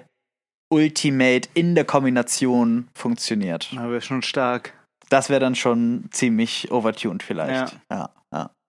Ultimate 0.70 1.48
in 1.54 1.76
der 1.76 1.86
Kombination 1.86 2.90
funktioniert. 2.94 3.74
Aber 3.78 4.02
schon 4.02 4.22
stark. 4.22 4.74
Das 5.10 5.30
wäre 5.30 5.40
dann 5.40 5.56
schon 5.56 6.10
ziemlich 6.12 6.70
overtuned 6.72 7.24
vielleicht. 7.24 7.80
Ja, 7.90 7.96
ja, 7.96 8.10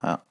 ja. 0.03 0.21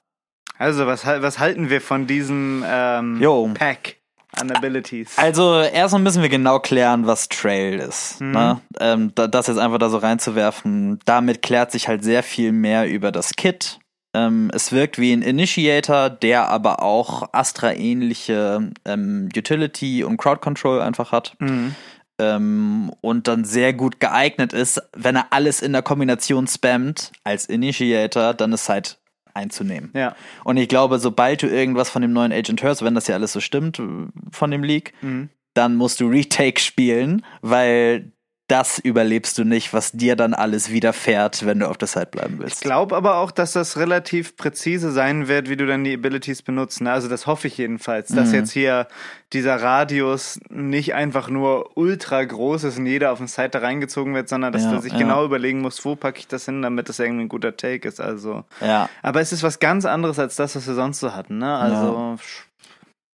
Also, 0.57 0.87
was, 0.87 1.05
was 1.05 1.39
halten 1.39 1.69
wir 1.69 1.81
von 1.81 2.05
diesem 2.05 2.63
ähm. 2.67 3.19
Pack 3.53 3.95
an 4.37 4.51
Abilities? 4.51 5.17
Also 5.17 5.61
erstmal 5.61 6.01
müssen 6.01 6.21
wir 6.21 6.29
genau 6.29 6.59
klären, 6.59 7.07
was 7.07 7.29
Trail 7.29 7.79
ist. 7.79 8.21
Mhm. 8.21 8.31
Ne? 8.31 8.61
Ähm, 8.79 9.11
da, 9.15 9.27
das 9.27 9.47
jetzt 9.47 9.57
einfach 9.57 9.79
da 9.79 9.89
so 9.89 9.97
reinzuwerfen, 9.97 10.99
damit 11.05 11.41
klärt 11.41 11.71
sich 11.71 11.87
halt 11.87 12.03
sehr 12.03 12.23
viel 12.23 12.51
mehr 12.51 12.89
über 12.89 13.11
das 13.11 13.35
Kit. 13.35 13.79
Ähm, 14.15 14.49
es 14.53 14.71
wirkt 14.71 14.97
wie 14.97 15.13
ein 15.13 15.21
Initiator, 15.21 16.09
der 16.09 16.49
aber 16.49 16.81
auch 16.81 17.29
Astra-ähnliche 17.31 18.71
ähm, 18.85 19.29
Utility 19.35 20.03
und 20.03 20.17
Crowd 20.17 20.41
Control 20.41 20.81
einfach 20.81 21.11
hat. 21.11 21.35
Mhm. 21.39 21.75
Ähm, 22.19 22.91
und 23.01 23.27
dann 23.27 23.45
sehr 23.45 23.73
gut 23.73 23.99
geeignet 23.99 24.51
ist, 24.51 24.81
wenn 24.95 25.15
er 25.15 25.27
alles 25.29 25.61
in 25.61 25.71
der 25.71 25.83
Kombination 25.83 26.47
spammt 26.47 27.11
als 27.23 27.45
Initiator, 27.45 28.33
dann 28.33 28.51
ist 28.51 28.67
halt 28.67 28.99
einzunehmen. 29.33 29.91
Ja. 29.93 30.15
Und 30.43 30.57
ich 30.57 30.67
glaube, 30.67 30.99
sobald 30.99 31.41
du 31.43 31.47
irgendwas 31.47 31.89
von 31.89 32.01
dem 32.01 32.13
neuen 32.13 32.31
Agent 32.31 32.61
hörst, 32.63 32.83
wenn 32.83 32.95
das 32.95 33.07
ja 33.07 33.15
alles 33.15 33.33
so 33.33 33.39
stimmt 33.39 33.79
äh, 33.79 33.83
von 34.31 34.51
dem 34.51 34.63
Leak, 34.63 34.93
Mhm. 35.01 35.29
dann 35.53 35.75
musst 35.75 35.99
du 35.99 36.07
Retake 36.07 36.59
spielen, 36.59 37.25
weil 37.41 38.11
das 38.49 38.79
überlebst 38.79 39.37
du 39.37 39.43
nicht, 39.45 39.73
was 39.73 39.91
dir 39.93 40.15
dann 40.17 40.33
alles 40.33 40.69
widerfährt, 40.71 41.45
wenn 41.45 41.59
du 41.59 41.69
auf 41.69 41.77
der 41.77 41.87
Site 41.87 42.07
bleiben 42.07 42.33
Ich 42.35 42.39
willst. 42.41 42.61
glaube 42.61 42.95
aber 42.97 43.15
auch, 43.17 43.31
dass 43.31 43.53
das 43.53 43.77
relativ 43.77 44.35
präzise 44.35 44.91
sein 44.91 45.27
wird, 45.29 45.49
wie 45.49 45.55
du 45.55 45.65
dann 45.65 45.83
die 45.83 45.93
Abilities 45.93 46.41
benutzt. 46.41 46.81
ne? 46.81 46.91
Also 46.91 47.07
das 47.07 47.27
hoffe 47.27 47.47
ich 47.47 47.57
jedenfalls, 47.57 48.09
Mhm. 48.09 48.15
dass 48.17 48.31
jetzt 48.33 48.51
hier 48.51 48.87
dieser 49.31 49.61
Radius 49.61 50.39
nicht 50.49 50.93
einfach 50.95 51.29
nur 51.29 51.77
ultra 51.77 52.23
groß 52.23 52.63
ist 52.65 52.77
und 52.79 52.87
jeder 52.87 53.11
auf 53.11 53.19
den 53.19 53.27
Site 53.27 53.49
da 53.49 53.59
reingezogen 53.59 54.13
wird, 54.15 54.27
sondern 54.27 54.51
dass 54.51 54.63
Ja, 54.63 54.71
du 54.73 54.81
sich 54.81 54.93
ja. 54.93 54.97
genau 54.99 55.23
überlegen 55.23 55.61
musst, 55.61 55.85
wo 55.85 55.95
packe 55.95 56.19
ich 56.19 56.27
das 56.27 56.45
hin, 56.45 56.61
damit 56.61 56.89
das 56.89 56.99
irgendwie 56.99 57.25
ein 57.25 57.29
guter 57.29 57.55
Take 57.55 57.87
ist. 57.87 58.01
Also, 58.01 58.43
Ja. 58.59 58.89
aber 59.03 59.21
es 59.21 59.31
ist 59.31 59.43
was 59.43 59.59
ganz 59.59 59.85
anderes 59.85 60.19
als 60.19 60.35
das, 60.35 60.55
was 60.55 60.67
wir 60.67 60.73
sonst 60.73 60.99
so 60.99 61.13
hatten. 61.15 61.37
Ne? 61.37 61.55
Also 61.55 62.17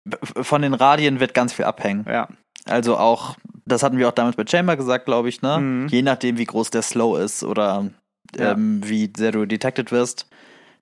B- 0.06 0.18
Von 0.44 0.62
den 0.64 0.74
Radien 0.74 1.20
wird 1.20 1.34
ganz 1.34 1.54
viel 1.54 1.66
abhängen. 1.66 2.06
ja, 2.10 2.28
Also 2.70 2.98
auch, 2.98 3.36
das 3.66 3.84
hatten 3.84 3.98
wir 3.98 4.08
auch 4.08 4.14
damals 4.14 4.36
bei 4.36 4.46
Chamber 4.48 4.76
gesagt, 4.78 5.06
glaube 5.06 5.30
ich, 5.30 5.42
ne? 5.42 5.58
Mhm. 5.60 5.88
Je 5.88 6.02
nachdem, 6.02 6.38
wie 6.38 6.46
groß 6.46 6.70
der 6.70 6.82
Slow 6.82 7.18
ist 7.22 7.44
oder 7.44 7.86
Ja. 8.38 8.52
ähm, 8.52 8.82
wie 8.86 9.12
sehr 9.16 9.32
du 9.32 9.46
detected 9.46 9.92
wirst. 9.92 10.28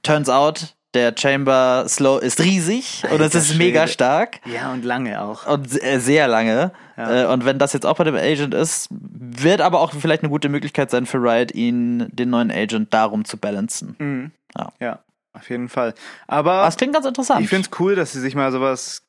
Turns 0.03 0.29
out, 0.29 0.75
der 0.93 1.13
Chamber 1.17 1.85
Slow 1.87 2.19
ist 2.21 2.39
riesig 2.41 3.03
und 3.05 3.15
es 3.15 3.21
Alter 3.21 3.37
ist 3.39 3.55
mega 3.57 3.81
Schwede. 3.81 3.91
stark. 3.93 4.39
ja 4.45 4.71
und 4.71 4.83
lange 4.85 5.21
auch. 5.21 5.45
Und 5.47 5.81
äh, 5.83 5.99
sehr 5.99 6.27
lange. 6.27 6.71
Ja. 6.95 7.23
Äh, 7.23 7.25
Und 7.27 7.45
wenn 7.45 7.59
das 7.59 7.73
jetzt 7.73 7.85
auch 7.85 7.97
bei 7.97 8.03
dem 8.05 8.15
Agent 8.15 8.53
ist, 8.53 8.87
wird 8.89 9.61
aber 9.61 9.79
auch 9.81 9.93
vielleicht 9.93 10.23
eine 10.23 10.29
gute 10.29 10.49
Möglichkeit 10.49 10.89
sein 10.89 11.05
für 11.05 11.17
Riot, 11.19 11.53
ihn, 11.53 12.07
den 12.11 12.29
neuen 12.31 12.51
Agent, 12.51 12.93
darum 12.93 13.25
zu 13.25 13.37
balancen. 13.37 13.95
Mhm. 13.99 14.31
Ja. 14.57 14.69
ja, 14.79 14.99
auf 15.33 15.49
jeden 15.49 15.69
Fall. 15.69 15.93
Aber 16.25 16.65
es 16.67 16.77
klingt 16.77 16.93
ganz 16.93 17.05
interessant. 17.05 17.41
Ich 17.41 17.49
finde 17.49 17.67
es 17.71 17.79
cool, 17.79 17.95
dass 17.95 18.13
sie 18.13 18.19
sich 18.21 18.33
mal 18.33 18.51
sowas, 18.51 19.03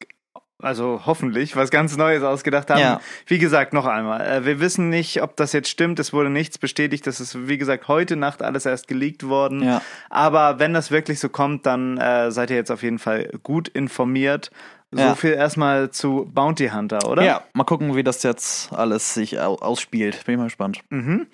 also 0.61 1.03
hoffentlich, 1.07 1.55
was 1.57 1.71
ganz 1.71 1.97
Neues 1.97 2.23
ausgedacht 2.23 2.71
haben. 2.71 2.81
Ja. 2.81 3.01
Wie 3.27 3.39
gesagt, 3.39 3.73
noch 3.73 3.87
einmal, 3.87 4.21
äh, 4.27 4.45
wir 4.45 4.61
wissen 4.61 4.89
nicht, 4.89 5.23
ob 5.23 5.37
das 5.37 5.53
jetzt 5.53 5.69
stimmt. 5.69 5.99
Es 6.01 6.13
wurde 6.13 6.31
nichts 6.31 6.59
bestätigt. 6.59 7.07
Das 7.07 7.21
ist, 7.21 7.47
wie 7.49 7.59
gesagt, 7.59 7.89
heute 7.89 8.17
Nacht 8.17 8.43
alles 8.43 8.67
erst 8.67 8.89
geleakt 8.89 9.29
worden. 9.29 9.63
Ja. 9.63 9.83
Aber 10.11 10.59
wenn 10.59 10.75
das 10.75 10.91
wirklich 10.91 11.21
so 11.21 11.29
kommt, 11.29 11.67
dann 11.67 11.97
äh, 11.99 12.31
seid 12.33 12.51
ihr 12.51 12.57
jetzt 12.57 12.71
auf 12.71 12.83
jeden 12.83 12.99
Fall 12.99 13.31
gut 13.43 13.69
informiert. 13.69 14.51
So 14.91 15.01
Ja. 15.01 15.15
viel 15.15 15.33
erstmal 15.35 15.91
zu 15.91 16.29
Bounty 16.33 16.69
Hunter, 16.71 17.09
oder? 17.09 17.23
ja, 17.23 17.43
mal 17.53 17.65
gucken, 17.65 17.95
wie 17.95 18.03
das 18.03 18.23
jetzt 18.23 18.73
alles 18.73 19.15
sich 19.15 19.39
au 19.39 19.57
ausspielt. 19.57 20.25
Bin 20.25 20.35
ich 20.35 20.39
mal 20.39 20.45
gespannt. 20.45 20.81
Mhm. 20.89 21.27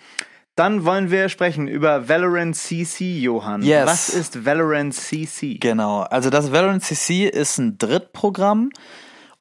Dann 0.56 0.84
wollen 0.84 1.10
wir 1.10 1.28
sprechen 1.28 1.66
über 1.66 2.08
Valorant 2.08 2.54
CC, 2.54 3.18
Johann. 3.18 3.62
Yes. 3.62 3.86
Was 3.86 4.08
ist 4.08 4.44
Valorant 4.44 4.94
CC? 4.94 5.58
Genau, 5.58 6.02
also 6.02 6.30
das 6.30 6.52
Valorant 6.52 6.84
CC 6.84 7.26
ist 7.28 7.58
ein 7.58 7.76
Drittprogramm 7.78 8.70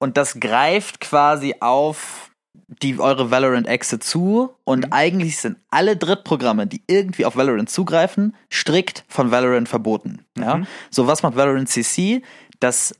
und 0.04 0.18
das 0.18 0.42
greift 0.42 1.00
quasi 1.00 1.56
auf 1.62 2.30
die 2.68 3.00
eure 3.00 3.32
Valorant 3.32 3.68
Exe 3.68 4.00
zu 4.00 4.54
und 4.66 4.92
eigentlich 4.92 5.38
sind 5.38 5.58
alle 5.70 5.96
Drittprogramme, 5.96 6.68
die 6.68 6.84
irgendwie 6.88 7.24
auf 7.24 7.38
Valorant 7.38 7.70
zugreifen, 7.70 8.36
strikt 8.52 9.06
von 9.08 9.32
Valorant 9.32 9.70
verboten. 9.70 10.26
Ja? 10.38 10.64
So 10.90 11.08
was 11.08 11.24
macht 11.24 11.38
Valorant 11.38 11.70
CC? 11.70 12.22
Das 12.60 12.94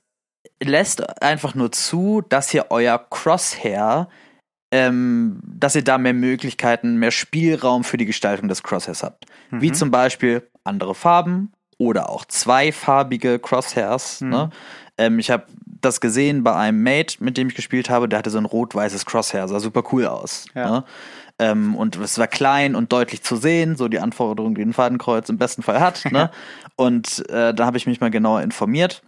lässt 0.64 1.22
einfach 1.22 1.56
nur 1.56 1.74
zu, 1.74 2.22
dass 2.30 2.54
ihr 2.54 2.68
euer 2.70 2.98
Crosshair 2.98 4.08
ähm, 4.72 5.42
dass 5.44 5.76
ihr 5.76 5.84
da 5.84 5.98
mehr 5.98 6.14
Möglichkeiten, 6.14 6.96
mehr 7.00 7.12
Spielraum 7.12 7.84
für 7.84 7.98
die 7.98 8.06
Gestaltung 8.06 8.48
des 8.48 8.64
Crosshairs 8.64 9.04
habt. 9.04 9.26
Wie 9.52 9.74
zum 9.74 9.92
Beispiel 9.92 10.50
andere 10.64 10.96
Farben 10.96 11.52
oder 11.78 12.10
auch 12.10 12.24
zweifarbige 12.24 13.40
Crosshairs. 13.40 14.22
Ne? 14.22 14.50
Ähm, 14.98 15.20
ich 15.20 15.30
habe 15.30 15.46
das 15.86 16.02
gesehen 16.02 16.44
bei 16.44 16.56
einem 16.56 16.82
Mate, 16.82 17.24
mit 17.24 17.38
dem 17.38 17.50
ich 17.50 17.56
gespielt 17.56 17.90
habe, 17.90 18.10
der 18.10 18.20
hatte 18.20 18.30
so 18.30 18.38
ein 18.38 18.46
rot-weißes 18.46 19.06
Crosshair, 19.06 19.48
sah 19.48 19.60
super 19.60 19.84
cool 19.92 20.08
aus. 20.08 20.46
Ja. 20.56 20.70
Ne? 20.70 20.84
Ähm, 21.40 21.76
und 21.76 21.96
es 21.98 22.18
war 22.18 22.28
klein 22.28 22.76
und 22.76 22.92
deutlich 22.92 23.24
zu 23.24 23.36
sehen, 23.36 23.76
so 23.76 23.88
die 23.88 24.00
Anforderungen, 24.00 24.56
die 24.56 24.62
ein 24.62 24.74
Fadenkreuz 24.74 25.30
im 25.30 25.38
besten 25.38 25.64
Fall 25.64 25.80
hat. 25.80 26.06
Ne? 26.12 26.30
und 26.76 27.28
äh, 27.30 27.54
da 27.54 27.66
habe 27.66 27.78
ich 27.78 27.88
mich 27.88 28.02
mal 28.02 28.12
genauer 28.12 28.42
informiert. 28.42 29.02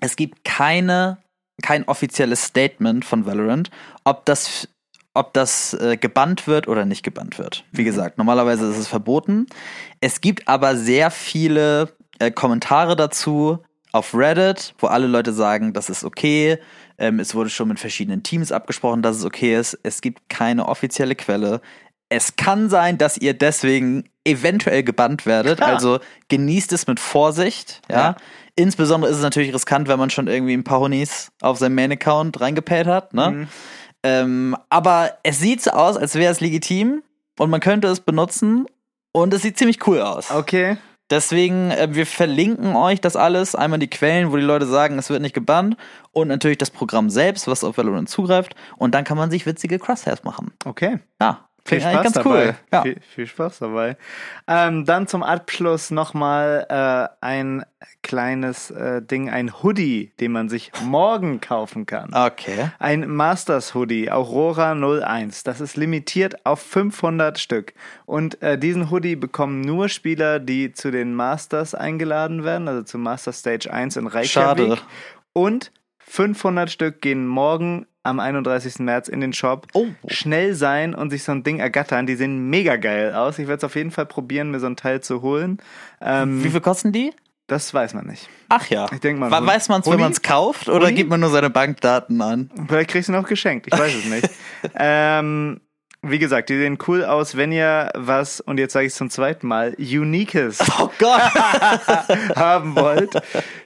Es 0.00 0.16
gibt 0.16 0.44
keine, 0.44 1.18
kein 1.62 1.88
offizielles 1.88 2.44
Statement 2.44 3.04
von 3.04 3.26
Valorant, 3.26 3.70
ob 4.04 4.24
das 4.24 4.68
ob 5.16 5.32
das 5.32 5.72
äh, 5.72 5.96
gebannt 5.96 6.46
wird 6.46 6.68
oder 6.68 6.84
nicht 6.84 7.02
gebannt 7.02 7.38
wird. 7.38 7.64
Wie 7.72 7.84
gesagt, 7.84 8.18
normalerweise 8.18 8.70
ist 8.70 8.76
es 8.76 8.86
verboten. 8.86 9.46
Es 10.00 10.20
gibt 10.20 10.46
aber 10.46 10.76
sehr 10.76 11.10
viele 11.10 11.88
äh, 12.18 12.30
Kommentare 12.30 12.96
dazu 12.96 13.64
auf 13.96 14.14
Reddit, 14.14 14.74
wo 14.78 14.86
alle 14.86 15.06
Leute 15.06 15.32
sagen, 15.32 15.72
das 15.72 15.90
ist 15.90 16.04
okay. 16.04 16.58
Ähm, 16.98 17.20
es 17.20 17.34
wurde 17.34 17.50
schon 17.50 17.68
mit 17.68 17.80
verschiedenen 17.80 18.22
Teams 18.22 18.52
abgesprochen, 18.52 19.02
dass 19.02 19.16
es 19.16 19.24
okay 19.24 19.58
ist. 19.58 19.78
Es 19.82 20.00
gibt 20.00 20.28
keine 20.28 20.68
offizielle 20.68 21.14
Quelle. 21.14 21.60
Es 22.08 22.36
kann 22.36 22.70
sein, 22.70 22.98
dass 22.98 23.16
ihr 23.16 23.34
deswegen 23.34 24.04
eventuell 24.24 24.82
gebannt 24.82 25.26
werdet. 25.26 25.58
Klar. 25.58 25.70
Also 25.70 25.98
genießt 26.28 26.72
es 26.72 26.86
mit 26.86 27.00
Vorsicht. 27.00 27.82
Ja. 27.88 27.96
Ja. 27.96 28.16
Insbesondere 28.54 29.10
ist 29.10 29.18
es 29.18 29.22
natürlich 29.22 29.52
riskant, 29.52 29.88
wenn 29.88 29.98
man 29.98 30.10
schon 30.10 30.28
irgendwie 30.28 30.54
ein 30.54 30.64
paar 30.64 30.80
Honis 30.80 31.30
auf 31.42 31.58
seinem 31.58 31.74
Main-Account 31.74 32.40
reingepayt 32.40 32.86
hat. 32.86 33.12
Ne? 33.12 33.48
Ähm, 34.02 34.56
aber 34.70 35.18
es 35.24 35.40
sieht 35.40 35.62
so 35.62 35.72
aus, 35.72 35.96
als 35.96 36.14
wäre 36.14 36.32
es 36.32 36.40
legitim 36.40 37.02
und 37.38 37.50
man 37.50 37.60
könnte 37.60 37.88
es 37.88 38.00
benutzen 38.00 38.66
und 39.12 39.34
es 39.34 39.42
sieht 39.42 39.58
ziemlich 39.58 39.86
cool 39.86 40.00
aus. 40.00 40.30
Okay. 40.30 40.78
Deswegen, 41.10 41.70
äh, 41.70 41.88
wir 41.92 42.06
verlinken 42.06 42.74
euch 42.74 43.00
das 43.00 43.16
alles. 43.16 43.54
Einmal 43.54 43.78
die 43.78 43.90
Quellen, 43.90 44.32
wo 44.32 44.36
die 44.36 44.42
Leute 44.42 44.66
sagen, 44.66 44.98
es 44.98 45.10
wird 45.10 45.22
nicht 45.22 45.34
gebannt. 45.34 45.76
Und 46.12 46.28
natürlich 46.28 46.58
das 46.58 46.70
Programm 46.70 47.10
selbst, 47.10 47.46
was 47.46 47.62
auf 47.62 47.78
Valorant 47.78 48.08
zugreift. 48.08 48.54
Und 48.76 48.94
dann 48.94 49.04
kann 49.04 49.16
man 49.16 49.30
sich 49.30 49.46
witzige 49.46 49.78
Crosshairs 49.78 50.24
machen. 50.24 50.52
Okay. 50.64 50.98
Ja, 51.20 51.45
Viel 51.66 51.80
Spaß 51.80 52.02
ganz 52.02 52.12
dabei. 52.12 52.30
cool. 52.30 52.54
Ja. 52.72 52.82
Viel, 52.82 53.00
viel 53.14 53.26
Spaß 53.26 53.58
dabei. 53.58 53.96
Ähm, 54.46 54.84
dann 54.84 55.06
zum 55.06 55.22
Abschluss 55.22 55.90
nochmal 55.90 56.66
äh, 56.68 57.24
ein 57.24 57.64
kleines 58.02 58.70
äh, 58.70 59.02
Ding, 59.02 59.30
ein 59.30 59.52
Hoodie, 59.62 60.12
den 60.20 60.32
man 60.32 60.48
sich 60.48 60.70
morgen 60.84 61.40
kaufen 61.40 61.86
kann. 61.86 62.14
Okay. 62.14 62.70
Ein 62.78 63.08
Masters 63.08 63.74
Hoodie, 63.74 64.10
Aurora 64.10 64.72
01. 64.72 65.42
Das 65.42 65.60
ist 65.60 65.76
limitiert 65.76 66.46
auf 66.46 66.60
500 66.60 67.38
Stück. 67.38 67.74
Und 68.04 68.40
äh, 68.42 68.56
diesen 68.56 68.90
Hoodie 68.90 69.16
bekommen 69.16 69.60
nur 69.60 69.88
Spieler, 69.88 70.38
die 70.38 70.72
zu 70.72 70.90
den 70.90 71.14
Masters 71.14 71.74
eingeladen 71.74 72.44
werden, 72.44 72.68
also 72.68 72.82
zum 72.82 73.02
Master 73.02 73.32
Stage 73.32 73.72
1 73.72 73.96
in 73.96 74.06
Reykjavik. 74.06 74.68
Schade. 74.68 74.78
Und 75.32 75.72
500 75.98 76.70
Stück 76.70 77.02
gehen 77.02 77.26
morgen 77.26 77.86
am 78.06 78.20
31. 78.20 78.78
März 78.80 79.08
in 79.08 79.20
den 79.20 79.32
Shop. 79.32 79.66
Oh. 79.74 79.86
Schnell 80.08 80.54
sein 80.54 80.94
und 80.94 81.10
sich 81.10 81.22
so 81.24 81.32
ein 81.32 81.42
Ding 81.42 81.58
ergattern. 81.58 82.06
Die 82.06 82.16
sehen 82.16 82.48
mega 82.48 82.76
geil 82.76 83.14
aus. 83.14 83.38
Ich 83.38 83.46
werde 83.48 83.58
es 83.58 83.64
auf 83.64 83.74
jeden 83.76 83.90
Fall 83.90 84.06
probieren, 84.06 84.50
mir 84.50 84.60
so 84.60 84.66
ein 84.66 84.76
Teil 84.76 85.00
zu 85.00 85.22
holen. 85.22 85.58
Ähm, 86.00 86.42
Wie 86.44 86.50
viel 86.50 86.60
kosten 86.60 86.92
die? 86.92 87.12
das 87.48 87.72
weiß 87.72 87.94
man 87.94 88.06
nicht. 88.06 88.28
Ach 88.48 88.66
ja. 88.70 88.86
Ich 88.92 88.98
denk 88.98 89.20
mal, 89.20 89.30
We- 89.30 89.46
Weiß 89.46 89.68
man 89.68 89.80
es, 89.80 89.86
wenn 89.88 90.00
man 90.00 90.10
es 90.10 90.20
kauft 90.20 90.68
oder 90.68 90.86
Huni? 90.86 90.96
gibt 90.96 91.10
man 91.10 91.20
nur 91.20 91.30
seine 91.30 91.48
Bankdaten 91.48 92.20
an? 92.20 92.50
Vielleicht 92.66 92.90
kriegst 92.90 93.08
du 93.08 93.12
noch 93.12 93.28
geschenkt, 93.28 93.68
ich 93.72 93.78
weiß 93.78 93.94
es 93.94 94.04
nicht. 94.06 94.28
ähm, 94.74 95.60
wie 96.10 96.18
gesagt, 96.18 96.48
die 96.48 96.56
sehen 96.56 96.78
cool 96.86 97.04
aus, 97.04 97.36
wenn 97.36 97.52
ihr 97.52 97.90
was, 97.94 98.40
und 98.40 98.58
jetzt 98.58 98.72
sage 98.72 98.86
ich 98.86 98.92
es 98.92 98.98
zum 98.98 99.10
zweiten 99.10 99.46
Mal, 99.46 99.74
Uniques 99.78 100.58
Oh 100.78 100.90
haben 102.36 102.76
wollt. 102.76 103.10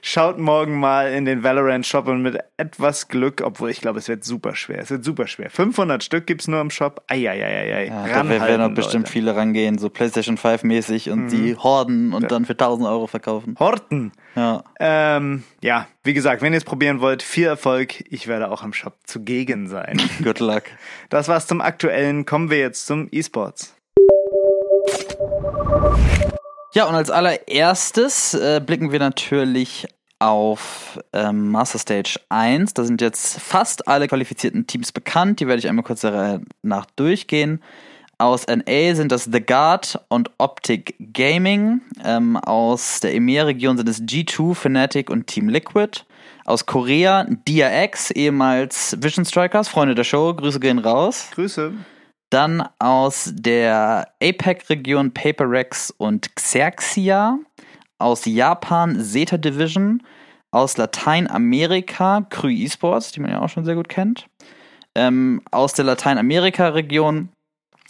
Schaut 0.01 0.37
morgen 0.37 0.79
mal 0.79 1.11
in 1.11 1.25
den 1.25 1.43
Valorant 1.43 1.85
Shop 1.85 2.07
und 2.07 2.21
mit 2.21 2.37
etwas 2.57 3.07
Glück, 3.07 3.41
obwohl 3.43 3.69
ich 3.69 3.81
glaube, 3.81 3.99
es 3.99 4.07
wird 4.07 4.23
super 4.23 4.55
schwer. 4.55 4.79
Es 4.79 4.89
wird 4.89 5.03
super 5.03 5.27
schwer. 5.27 5.49
500 5.49 6.03
Stück 6.03 6.27
gibt's 6.27 6.47
nur 6.47 6.61
im 6.61 6.69
Shop. 6.69 7.03
Eieieiei. 7.07 7.87
Ja, 7.87 8.23
da 8.23 8.29
werden 8.29 8.61
noch 8.61 8.75
bestimmt 8.75 9.09
viele 9.09 9.35
rangehen, 9.35 9.77
so 9.77 9.89
PlayStation 9.89 10.37
5 10.37 10.63
mäßig 10.63 11.09
und 11.09 11.29
die 11.29 11.55
horden 11.55 12.13
und 12.13 12.31
dann 12.31 12.45
für 12.45 12.53
1000 12.53 12.87
Euro 12.87 13.07
verkaufen. 13.07 13.55
Horten. 13.59 14.11
Ja. 14.35 14.63
Ähm, 14.79 15.43
ja, 15.61 15.87
wie 16.03 16.13
gesagt, 16.13 16.41
wenn 16.41 16.53
ihr 16.53 16.57
es 16.57 16.63
probieren 16.63 17.01
wollt, 17.01 17.21
viel 17.21 17.45
Erfolg. 17.45 18.03
Ich 18.09 18.27
werde 18.27 18.49
auch 18.49 18.63
im 18.63 18.73
Shop 18.73 18.95
zugegen 19.03 19.67
sein. 19.67 20.01
Good 20.23 20.39
luck. 20.39 20.63
Das 21.09 21.27
war's 21.27 21.47
zum 21.47 21.61
Aktuellen. 21.61 22.25
Kommen 22.31 22.49
wir 22.49 22.59
jetzt 22.59 22.87
zum 22.87 23.09
E-Sports. 23.11 23.75
Ja, 26.73 26.85
und 26.87 26.95
als 26.95 27.11
allererstes 27.11 28.33
äh, 28.33 28.61
blicken 28.65 28.93
wir 28.93 28.99
natürlich 28.99 29.85
auf 30.19 30.97
ähm, 31.11 31.51
Master 31.51 31.77
Stage 31.77 32.21
1. 32.29 32.73
Da 32.73 32.85
sind 32.85 33.01
jetzt 33.01 33.37
fast 33.41 33.89
alle 33.89 34.07
qualifizierten 34.07 34.65
Teams 34.65 34.93
bekannt. 34.93 35.41
Die 35.41 35.47
werde 35.47 35.59
ich 35.59 35.67
einmal 35.67 35.83
kurz 35.83 36.05
Reihe 36.05 36.39
nach 36.61 36.85
durchgehen. 36.95 37.61
Aus 38.17 38.45
NA 38.47 38.95
sind 38.95 39.11
das 39.11 39.25
The 39.25 39.45
Guard 39.45 39.99
und 40.07 40.31
Optic 40.37 40.95
Gaming. 41.11 41.81
Ähm, 42.01 42.37
aus 42.37 43.01
der 43.01 43.13
EMEA-Region 43.13 43.75
sind 43.75 43.89
es 43.89 44.03
G2, 44.03 44.55
Fnatic 44.55 45.09
und 45.09 45.27
Team 45.27 45.49
Liquid. 45.49 46.05
Aus 46.45 46.65
Korea 46.65 47.25
DRX, 47.45 48.09
ehemals 48.11 48.95
Vision 49.01 49.25
Strikers, 49.25 49.67
Freunde 49.67 49.95
der 49.95 50.05
Show, 50.05 50.33
Grüße 50.33 50.61
gehen 50.61 50.79
raus. 50.79 51.27
Grüße. 51.33 51.73
Dann 52.31 52.63
aus 52.79 53.29
der 53.33 54.07
APEC-Region 54.23 55.11
PaperRex 55.11 55.91
und 55.97 56.33
Xerxia. 56.35 57.37
Aus 57.99 58.25
Japan 58.25 58.99
Zeta 59.03 59.37
Division. 59.37 60.01
Aus 60.49 60.77
Lateinamerika 60.77 62.25
Krü 62.29 62.53
Esports, 62.53 63.11
die 63.11 63.19
man 63.19 63.31
ja 63.31 63.41
auch 63.41 63.49
schon 63.49 63.65
sehr 63.65 63.75
gut 63.75 63.89
kennt. 63.89 64.27
Ähm, 64.95 65.41
aus 65.51 65.73
der 65.73 65.83
Lateinamerika-Region 65.83 67.29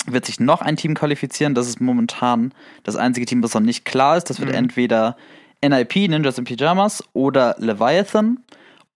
wird 0.07 0.25
sich 0.25 0.39
noch 0.39 0.61
ein 0.61 0.75
Team 0.75 0.95
qualifizieren. 0.95 1.53
Das 1.53 1.67
ist 1.67 1.79
momentan 1.79 2.51
das 2.81 2.95
einzige 2.95 3.27
Team, 3.27 3.43
was 3.43 3.53
noch 3.53 3.61
nicht 3.61 3.85
klar 3.85 4.17
ist. 4.17 4.31
Das 4.31 4.39
wird 4.39 4.53
entweder 4.55 5.17
NIP, 5.63 5.95
Ninjas 6.09 6.39
in 6.39 6.45
Pyjamas, 6.45 7.03
oder 7.13 7.55
Leviathan. 7.59 8.39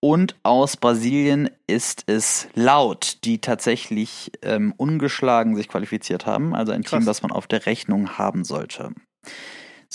Und 0.07 0.35
aus 0.43 0.77
Brasilien 0.77 1.49
ist 1.65 2.03
es 2.05 2.47
Laut, 2.53 3.23
die 3.23 3.41
tatsächlich 3.41 4.31
ähm, 4.43 4.71
ungeschlagen 4.77 5.55
sich 5.55 5.67
qualifiziert 5.67 6.27
haben. 6.27 6.53
Also 6.53 6.73
ein 6.73 6.83
Team, 6.83 6.99
Krass. 6.99 7.05
das 7.05 7.21
man 7.23 7.31
auf 7.31 7.47
der 7.47 7.65
Rechnung 7.65 8.19
haben 8.19 8.43
sollte. 8.43 8.91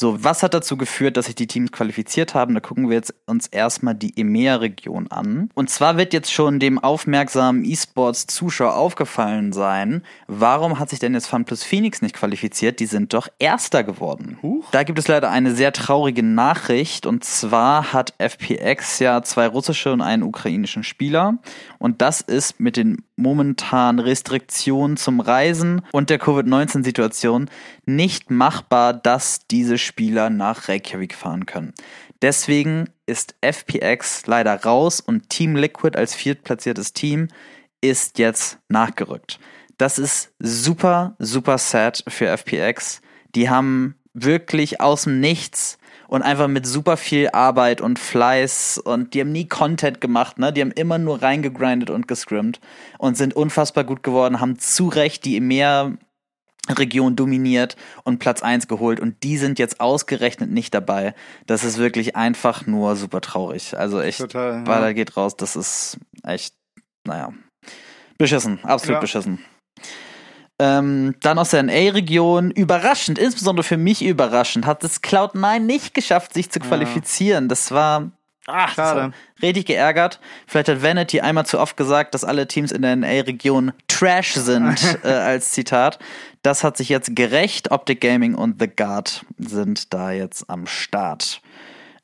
So, 0.00 0.24
was 0.24 0.42
hat 0.42 0.54
dazu 0.54 0.78
geführt, 0.78 1.18
dass 1.18 1.26
sich 1.26 1.34
die 1.34 1.46
Teams 1.46 1.72
qualifiziert 1.72 2.32
haben? 2.32 2.54
Da 2.54 2.60
gucken 2.60 2.88
wir 2.88 2.96
jetzt 2.96 3.12
uns 3.26 3.46
erstmal 3.48 3.94
die 3.94 4.18
EMEA-Region 4.18 5.08
an. 5.08 5.50
Und 5.52 5.68
zwar 5.68 5.98
wird 5.98 6.14
jetzt 6.14 6.32
schon 6.32 6.58
dem 6.58 6.78
aufmerksamen 6.78 7.66
E-Sports-Zuschauer 7.66 8.76
aufgefallen 8.76 9.52
sein, 9.52 10.02
warum 10.26 10.78
hat 10.78 10.88
sich 10.88 11.00
denn 11.00 11.12
jetzt 11.12 11.26
FunPlus 11.26 11.64
Phoenix 11.64 12.00
nicht 12.00 12.16
qualifiziert? 12.16 12.80
Die 12.80 12.86
sind 12.86 13.12
doch 13.12 13.28
Erster 13.38 13.84
geworden. 13.84 14.38
Da 14.70 14.84
gibt 14.84 14.98
es 14.98 15.06
leider 15.06 15.30
eine 15.30 15.54
sehr 15.54 15.74
traurige 15.74 16.22
Nachricht. 16.22 17.04
Und 17.04 17.22
zwar 17.22 17.92
hat 17.92 18.14
FPX 18.16 19.00
ja 19.00 19.20
zwei 19.20 19.48
russische 19.48 19.92
und 19.92 20.00
einen 20.00 20.22
ukrainischen 20.22 20.82
Spieler. 20.82 21.34
Und 21.78 22.00
das 22.00 22.22
ist 22.22 22.58
mit 22.58 22.78
den 22.78 23.04
momentanen 23.20 24.00
Restriktionen 24.00 24.96
zum 24.96 25.20
Reisen 25.20 25.82
und 25.92 26.10
der 26.10 26.18
Covid-19-Situation 26.18 27.50
nicht 27.86 28.30
machbar, 28.30 28.92
dass 28.92 29.46
diese 29.48 29.78
Spieler 29.78 30.30
nach 30.30 30.68
Reykjavik 30.68 31.14
fahren 31.14 31.46
können. 31.46 31.72
Deswegen 32.22 32.90
ist 33.06 33.34
FPX 33.40 34.26
leider 34.26 34.54
raus 34.62 35.00
und 35.00 35.30
Team 35.30 35.56
Liquid 35.56 35.96
als 35.96 36.14
viertplatziertes 36.14 36.92
Team 36.92 37.28
ist 37.80 38.18
jetzt 38.18 38.58
nachgerückt. 38.68 39.40
Das 39.78 39.98
ist 39.98 40.32
super, 40.38 41.16
super 41.18 41.56
sad 41.56 42.04
für 42.06 42.26
FPX. 42.26 43.00
Die 43.34 43.48
haben 43.48 43.94
wirklich 44.12 44.80
aus 44.80 45.04
dem 45.04 45.20
Nichts 45.20 45.78
und 46.10 46.22
einfach 46.22 46.48
mit 46.48 46.66
super 46.66 46.96
viel 46.96 47.28
Arbeit 47.32 47.80
und 47.80 47.98
Fleiß 47.98 48.78
und 48.78 49.14
die 49.14 49.20
haben 49.20 49.30
nie 49.30 49.46
Content 49.46 50.00
gemacht, 50.00 50.40
ne? 50.40 50.52
Die 50.52 50.60
haben 50.60 50.72
immer 50.72 50.98
nur 50.98 51.22
reingegrindet 51.22 51.88
und 51.88 52.08
gescrimmt 52.08 52.60
und 52.98 53.16
sind 53.16 53.34
unfassbar 53.34 53.84
gut 53.84 54.02
geworden, 54.02 54.40
haben 54.40 54.58
zu 54.58 54.88
Recht 54.88 55.24
die 55.24 55.36
EMEA 55.36 55.92
Region 56.68 57.14
dominiert 57.14 57.76
und 58.02 58.18
Platz 58.18 58.42
1 58.42 58.66
geholt 58.66 58.98
und 58.98 59.22
die 59.22 59.38
sind 59.38 59.60
jetzt 59.60 59.80
ausgerechnet 59.80 60.50
nicht 60.50 60.74
dabei. 60.74 61.14
Das 61.46 61.62
ist 61.62 61.78
wirklich 61.78 62.16
einfach 62.16 62.66
nur 62.66 62.96
super 62.96 63.20
traurig. 63.20 63.78
Also 63.78 64.00
echt, 64.00 64.18
Total, 64.18 64.54
ja. 64.54 64.62
Baller 64.64 64.94
geht 64.94 65.16
raus, 65.16 65.36
das 65.36 65.54
ist 65.54 65.98
echt, 66.24 66.54
naja, 67.06 67.32
beschissen, 68.18 68.58
absolut 68.64 68.96
Ja. 68.96 69.00
beschissen. 69.00 69.38
Ähm, 70.62 71.14
dann 71.20 71.38
aus 71.38 71.50
der 71.50 71.62
NA-Region, 71.62 72.50
überraschend, 72.50 73.18
insbesondere 73.18 73.64
für 73.64 73.78
mich 73.78 74.04
überraschend, 74.04 74.66
hat 74.66 74.84
es 74.84 75.02
Cloud9 75.02 75.58
nicht 75.60 75.94
geschafft, 75.94 76.34
sich 76.34 76.50
zu 76.50 76.60
qualifizieren. 76.60 77.48
Das 77.48 77.70
war, 77.70 78.10
ach, 78.46 78.74
Schade. 78.74 79.12
richtig 79.40 79.64
geärgert. 79.64 80.20
Vielleicht 80.46 80.68
hat 80.68 80.82
Vanity 80.82 81.22
einmal 81.22 81.46
zu 81.46 81.58
oft 81.58 81.78
gesagt, 81.78 82.12
dass 82.12 82.24
alle 82.24 82.46
Teams 82.46 82.72
in 82.72 82.82
der 82.82 82.94
NA-Region 82.94 83.72
Trash 83.88 84.34
sind, 84.34 84.98
äh, 85.02 85.08
als 85.08 85.52
Zitat. 85.52 85.98
Das 86.42 86.62
hat 86.62 86.76
sich 86.76 86.90
jetzt 86.90 87.16
gerecht. 87.16 87.70
Optic 87.70 88.02
Gaming 88.02 88.34
und 88.34 88.60
The 88.60 88.68
Guard 88.68 89.24
sind 89.38 89.94
da 89.94 90.10
jetzt 90.10 90.50
am 90.50 90.66
Start. 90.66 91.40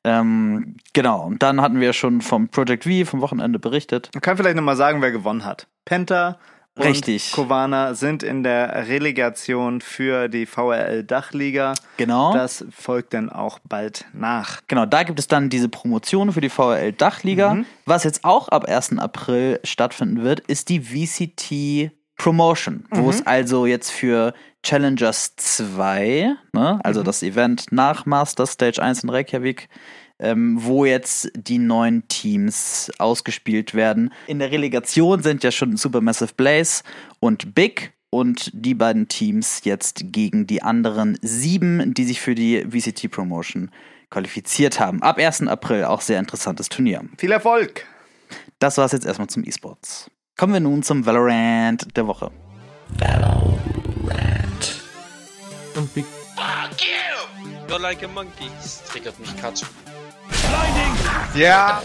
Ähm, 0.03 0.77
genau, 0.95 1.27
und 1.27 1.43
dann 1.43 1.61
hatten 1.61 1.81
wir 1.81 1.93
schon 1.93 2.23
vom 2.23 2.49
Project 2.49 2.85
V 2.85 3.05
vom 3.05 3.21
Wochenende 3.21 3.59
berichtet. 3.59 4.09
Man 4.15 4.23
kann 4.23 4.39
vielleicht 4.39 4.57
nochmal 4.57 4.77
sagen, 4.77 5.03
wer 5.03 5.13
gewonnen 5.13 5.45
hat. 5.45 5.67
Penta 5.85 6.39
und 6.77 6.85
Richtig. 6.85 7.33
Kovana 7.33 7.95
sind 7.95 8.23
in 8.23 8.43
der 8.43 8.87
Relegation 8.89 9.81
für 9.81 10.29
die 10.29 10.45
VRL 10.45 11.05
Dachliga. 11.05 11.73
Genau. 11.97 12.35
Das 12.35 12.67
folgt 12.71 13.15
dann 13.15 13.31
auch 13.31 13.59
bald 13.65 14.05
nach. 14.13 14.61
Genau, 14.69 14.85
da 14.85 15.03
gibt 15.03 15.19
es 15.19 15.27
dann 15.27 15.49
diese 15.49 15.71
Promotion 15.71 16.33
für 16.33 16.43
die 16.43 16.51
VRL 16.51 16.93
Dachliga. 16.93 17.59
Was 17.87 18.05
jetzt 18.05 18.25
auch 18.25 18.49
ab 18.49 18.67
1. 18.67 18.99
April 18.99 19.59
stattfinden 19.65 20.23
wird, 20.23 20.41
ist 20.41 20.69
die 20.69 20.81
VCT 20.81 21.93
Promotion, 22.19 22.85
wo 22.91 23.11
es 23.11 23.27
also 23.27 23.67
jetzt 23.67 23.91
für 23.91 24.33
Challengers 24.63 25.37
2, 25.37 26.35
ne, 26.53 26.81
also 26.83 27.03
das 27.03 27.23
Event 27.23 27.67
nach 27.71 28.07
Master 28.07 28.47
Stage 28.47 28.83
1 28.83 29.05
in 29.05 29.11
Reykjavik, 29.11 29.69
ähm, 30.19 30.59
wo 30.61 30.85
jetzt 30.85 31.31
die 31.35 31.59
neuen 31.59 32.07
Teams 32.09 32.91
ausgespielt 32.99 33.75
werden. 33.75 34.13
In 34.27 34.39
der 34.39 34.51
Relegation 34.51 35.23
sind 35.23 35.45
ja 35.45 35.51
schon 35.51 35.77
Supermassive 35.77 36.35
Blaze 36.37 36.83
und 37.21 37.55
Big 37.55 37.93
und 38.11 38.51
die 38.55 38.75
beiden 38.75 39.09
Teams 39.09 39.61
jetzt 39.65 40.13
gegen 40.13 40.47
die 40.47 40.63
anderen 40.63 41.19
sieben, 41.23 41.93
die 41.93 42.05
sich 42.05 42.21
für 42.21 42.35
die 42.35 42.63
VCT 42.63 43.11
Promotion 43.11 43.71
qualifiziert 44.11 44.81
haben. 44.81 45.03
Ab 45.03 45.19
1. 45.19 45.49
April 45.49 45.85
auch 45.85 46.01
sehr 46.01 46.19
interessantes 46.19 46.69
Turnier. 46.69 47.03
Viel 47.19 47.33
Erfolg! 47.33 47.85
Das 48.59 48.79
war's 48.79 48.93
jetzt 48.93 49.05
erstmal 49.05 49.29
zum 49.29 49.45
E-Sports. 49.45 50.11
Kommen 50.37 50.53
wir 50.55 50.61
nun 50.61 50.83
zum 50.83 51.05
Valorant 51.05 51.97
der 51.97 52.07
Woche. 52.07 52.31
Und 55.75 55.95
Big 55.95 56.07
Fuck 56.35 56.81
you! 56.81 57.69
You're 57.69 57.81
like 57.81 58.03
a 58.03 58.09
monkey. 58.09 58.49
Das 58.63 58.83
triggert 58.85 59.19
mich 59.19 59.37
gerade 59.37 59.57
so. 59.57 59.67
Ja! 61.35 61.81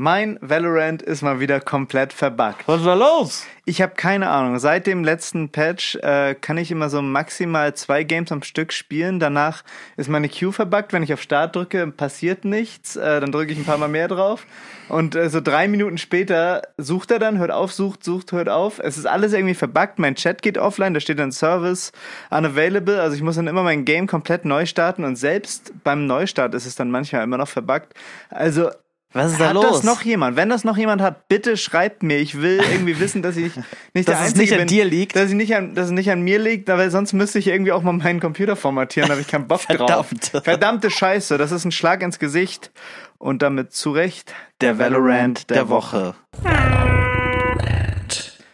Mein 0.00 0.38
Valorant 0.40 1.02
ist 1.02 1.22
mal 1.22 1.40
wieder 1.40 1.58
komplett 1.58 2.12
verbuggt. 2.12 2.62
Was 2.66 2.84
war 2.84 2.94
los? 2.94 3.44
Ich 3.64 3.82
habe 3.82 3.94
keine 3.96 4.30
Ahnung. 4.30 4.60
Seit 4.60 4.86
dem 4.86 5.02
letzten 5.02 5.48
Patch 5.48 5.96
äh, 5.96 6.36
kann 6.36 6.56
ich 6.56 6.70
immer 6.70 6.88
so 6.88 7.02
maximal 7.02 7.74
zwei 7.74 8.04
Games 8.04 8.30
am 8.30 8.44
Stück 8.44 8.72
spielen. 8.72 9.18
Danach 9.18 9.64
ist 9.96 10.08
meine 10.08 10.28
Queue 10.28 10.52
verbuggt. 10.52 10.92
Wenn 10.92 11.02
ich 11.02 11.12
auf 11.12 11.20
Start 11.20 11.56
drücke, 11.56 11.84
passiert 11.88 12.44
nichts. 12.44 12.94
Äh, 12.94 13.18
dann 13.18 13.32
drücke 13.32 13.50
ich 13.50 13.58
ein 13.58 13.64
paar 13.64 13.76
Mal 13.76 13.88
mehr 13.88 14.06
drauf. 14.06 14.46
Und 14.88 15.16
äh, 15.16 15.30
so 15.30 15.40
drei 15.40 15.66
Minuten 15.66 15.98
später 15.98 16.62
sucht 16.76 17.10
er 17.10 17.18
dann, 17.18 17.38
hört 17.38 17.50
auf, 17.50 17.72
sucht, 17.72 18.04
sucht, 18.04 18.30
hört 18.30 18.48
auf. 18.48 18.78
Es 18.78 18.98
ist 18.98 19.06
alles 19.06 19.32
irgendwie 19.32 19.56
verbuggt. 19.56 19.98
Mein 19.98 20.14
Chat 20.14 20.42
geht 20.42 20.58
offline. 20.58 20.94
Da 20.94 21.00
steht 21.00 21.18
dann 21.18 21.32
Service 21.32 21.90
unavailable. 22.30 23.02
Also 23.02 23.16
ich 23.16 23.22
muss 23.22 23.34
dann 23.34 23.48
immer 23.48 23.64
mein 23.64 23.84
Game 23.84 24.06
komplett 24.06 24.44
neu 24.44 24.64
starten. 24.64 25.02
Und 25.02 25.16
selbst 25.16 25.72
beim 25.82 26.06
Neustart 26.06 26.54
ist 26.54 26.66
es 26.66 26.76
dann 26.76 26.92
manchmal 26.92 27.24
immer 27.24 27.38
noch 27.38 27.48
verbuggt. 27.48 27.94
Also 28.30 28.70
Was 29.12 29.32
ist 29.32 29.40
da 29.40 29.48
hat 29.48 29.54
los? 29.54 29.64
das 29.64 29.84
noch 29.84 30.02
jemand? 30.02 30.36
Wenn 30.36 30.50
das 30.50 30.64
noch 30.64 30.76
jemand 30.76 31.00
hat, 31.00 31.28
bitte 31.28 31.56
schreibt 31.56 32.02
mir. 32.02 32.18
Ich 32.18 32.40
will 32.42 32.60
irgendwie 32.70 33.00
wissen, 33.00 33.22
dass 33.22 33.36
ich 33.36 33.56
nicht 33.94 34.06
der 34.06 34.16
Dass 34.16 34.20
es 34.20 34.34
Einzige 34.34 34.40
nicht 34.40 34.52
an 34.52 34.58
bin, 34.58 34.66
dir 34.68 34.84
liegt. 34.84 35.16
Dass, 35.16 35.30
ich 35.30 35.34
nicht 35.34 35.56
an, 35.56 35.74
dass 35.74 35.86
es 35.86 35.92
nicht 35.92 36.10
an 36.10 36.20
mir 36.20 36.38
liegt, 36.38 36.68
aber 36.68 36.90
sonst 36.90 37.14
müsste 37.14 37.38
ich 37.38 37.46
irgendwie 37.46 37.72
auch 37.72 37.82
mal 37.82 37.92
meinen 37.92 38.20
Computer 38.20 38.54
formatieren, 38.54 39.08
da 39.08 39.12
habe 39.12 39.22
ich 39.22 39.28
keinen 39.28 39.48
Bock 39.48 39.62
drauf. 39.62 40.08
Verdammt. 40.08 40.44
Verdammte 40.44 40.90
Scheiße, 40.90 41.38
das 41.38 41.52
ist 41.52 41.64
ein 41.64 41.72
Schlag 41.72 42.02
ins 42.02 42.18
Gesicht. 42.18 42.70
Und 43.16 43.42
damit 43.42 43.72
zu 43.72 43.90
Recht 43.90 44.34
der 44.60 44.78
Valorant 44.78 45.50
der 45.50 45.68
Woche. 45.70 46.14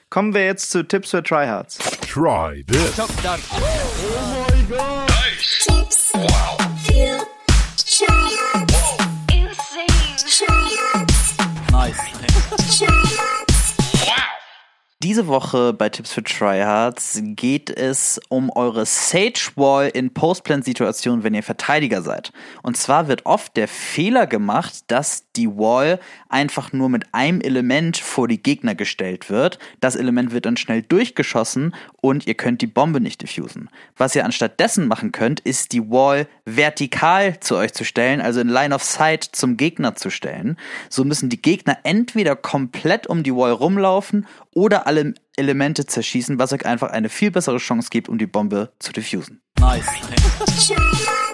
Kommen 0.08 0.32
wir 0.32 0.44
jetzt 0.46 0.70
zu 0.70 0.84
Tipps 0.84 1.10
für 1.10 1.22
Tryhards. 1.22 1.78
Try 2.08 2.64
this. 2.66 2.94
Tips. 5.66 6.12
Feel. 6.86 7.18
Tryhards. 7.18 7.33
Diese 15.04 15.26
Woche 15.26 15.74
bei 15.74 15.90
Tipps 15.90 16.14
für 16.14 16.22
Tryhards 16.22 17.20
geht 17.22 17.68
es 17.68 18.18
um 18.30 18.48
eure 18.48 18.86
Sage 18.86 19.50
Wall 19.54 19.90
in 19.92 20.14
Postplan-Situationen, 20.14 21.22
wenn 21.22 21.34
ihr 21.34 21.42
Verteidiger 21.42 22.00
seid. 22.00 22.32
Und 22.62 22.78
zwar 22.78 23.06
wird 23.06 23.26
oft 23.26 23.54
der 23.58 23.68
Fehler 23.68 24.26
gemacht, 24.26 24.84
dass 24.86 25.23
die 25.36 25.48
Wall 25.48 26.00
einfach 26.28 26.72
nur 26.72 26.88
mit 26.88 27.06
einem 27.12 27.40
Element 27.40 27.96
vor 27.96 28.28
die 28.28 28.42
Gegner 28.42 28.74
gestellt 28.74 29.30
wird. 29.30 29.58
Das 29.80 29.96
Element 29.96 30.32
wird 30.32 30.46
dann 30.46 30.56
schnell 30.56 30.82
durchgeschossen 30.82 31.74
und 32.00 32.26
ihr 32.26 32.34
könnt 32.34 32.62
die 32.62 32.66
Bombe 32.66 33.00
nicht 33.00 33.22
diffusen. 33.22 33.70
Was 33.96 34.14
ihr 34.14 34.24
anstattdessen 34.24 34.88
machen 34.88 35.12
könnt, 35.12 35.40
ist 35.40 35.72
die 35.72 35.90
Wall 35.90 36.26
vertikal 36.44 37.40
zu 37.40 37.56
euch 37.56 37.72
zu 37.72 37.84
stellen, 37.84 38.20
also 38.20 38.40
in 38.40 38.48
Line 38.48 38.74
of 38.74 38.82
Sight 38.82 39.24
zum 39.24 39.56
Gegner 39.56 39.94
zu 39.94 40.10
stellen. 40.10 40.56
So 40.88 41.04
müssen 41.04 41.28
die 41.28 41.40
Gegner 41.40 41.78
entweder 41.82 42.36
komplett 42.36 43.06
um 43.06 43.22
die 43.22 43.34
Wall 43.34 43.52
rumlaufen 43.52 44.26
oder 44.54 44.86
alle 44.86 45.14
Elemente 45.36 45.86
zerschießen, 45.86 46.38
was 46.38 46.52
euch 46.52 46.64
einfach 46.64 46.90
eine 46.90 47.08
viel 47.08 47.30
bessere 47.30 47.58
Chance 47.58 47.88
gibt, 47.90 48.08
um 48.08 48.18
die 48.18 48.26
Bombe 48.26 48.72
zu 48.78 48.92
diffusen. 48.92 49.40
Nice. 49.58 49.86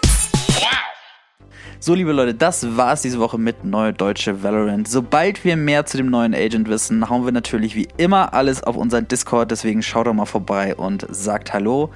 So, 1.83 1.95
liebe 1.95 2.13
Leute, 2.13 2.35
das 2.35 2.77
war's 2.77 3.01
diese 3.01 3.21
Woche 3.21 3.39
mit 3.39 3.65
Neue 3.65 3.95
Deutsche 3.95 4.43
Valorant. 4.43 4.87
Sobald 4.87 5.47
wir 5.47 5.57
mehr 5.57 5.87
zu 5.87 5.97
dem 5.97 6.11
neuen 6.11 6.35
Agent 6.35 6.69
wissen, 6.69 7.09
hauen 7.09 7.25
wir 7.25 7.33
natürlich 7.33 7.75
wie 7.75 7.89
immer 7.97 8.35
alles 8.35 8.63
auf 8.63 8.77
unseren 8.77 9.09
Discord. 9.09 9.51
Deswegen 9.51 9.83
schaut 9.83 10.07
doch 10.07 10.13
mal 10.13 10.27
vorbei 10.27 10.75
und 10.77 11.07
sagt 11.09 11.55
Hallo. 11.55 11.89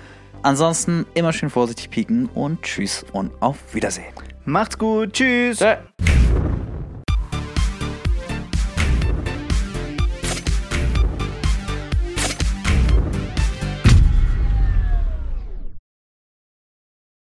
Ansonsten 0.42 1.04
immer 1.12 1.34
schön 1.34 1.50
vorsichtig 1.50 1.90
pieken 1.90 2.30
und 2.32 2.62
tschüss 2.62 3.04
und 3.12 3.30
auf 3.42 3.58
Wiedersehen. 3.74 4.14
Macht's 4.46 4.78
gut, 4.78 5.12
tschüss! 5.12 5.58
Tschö. 5.58 5.76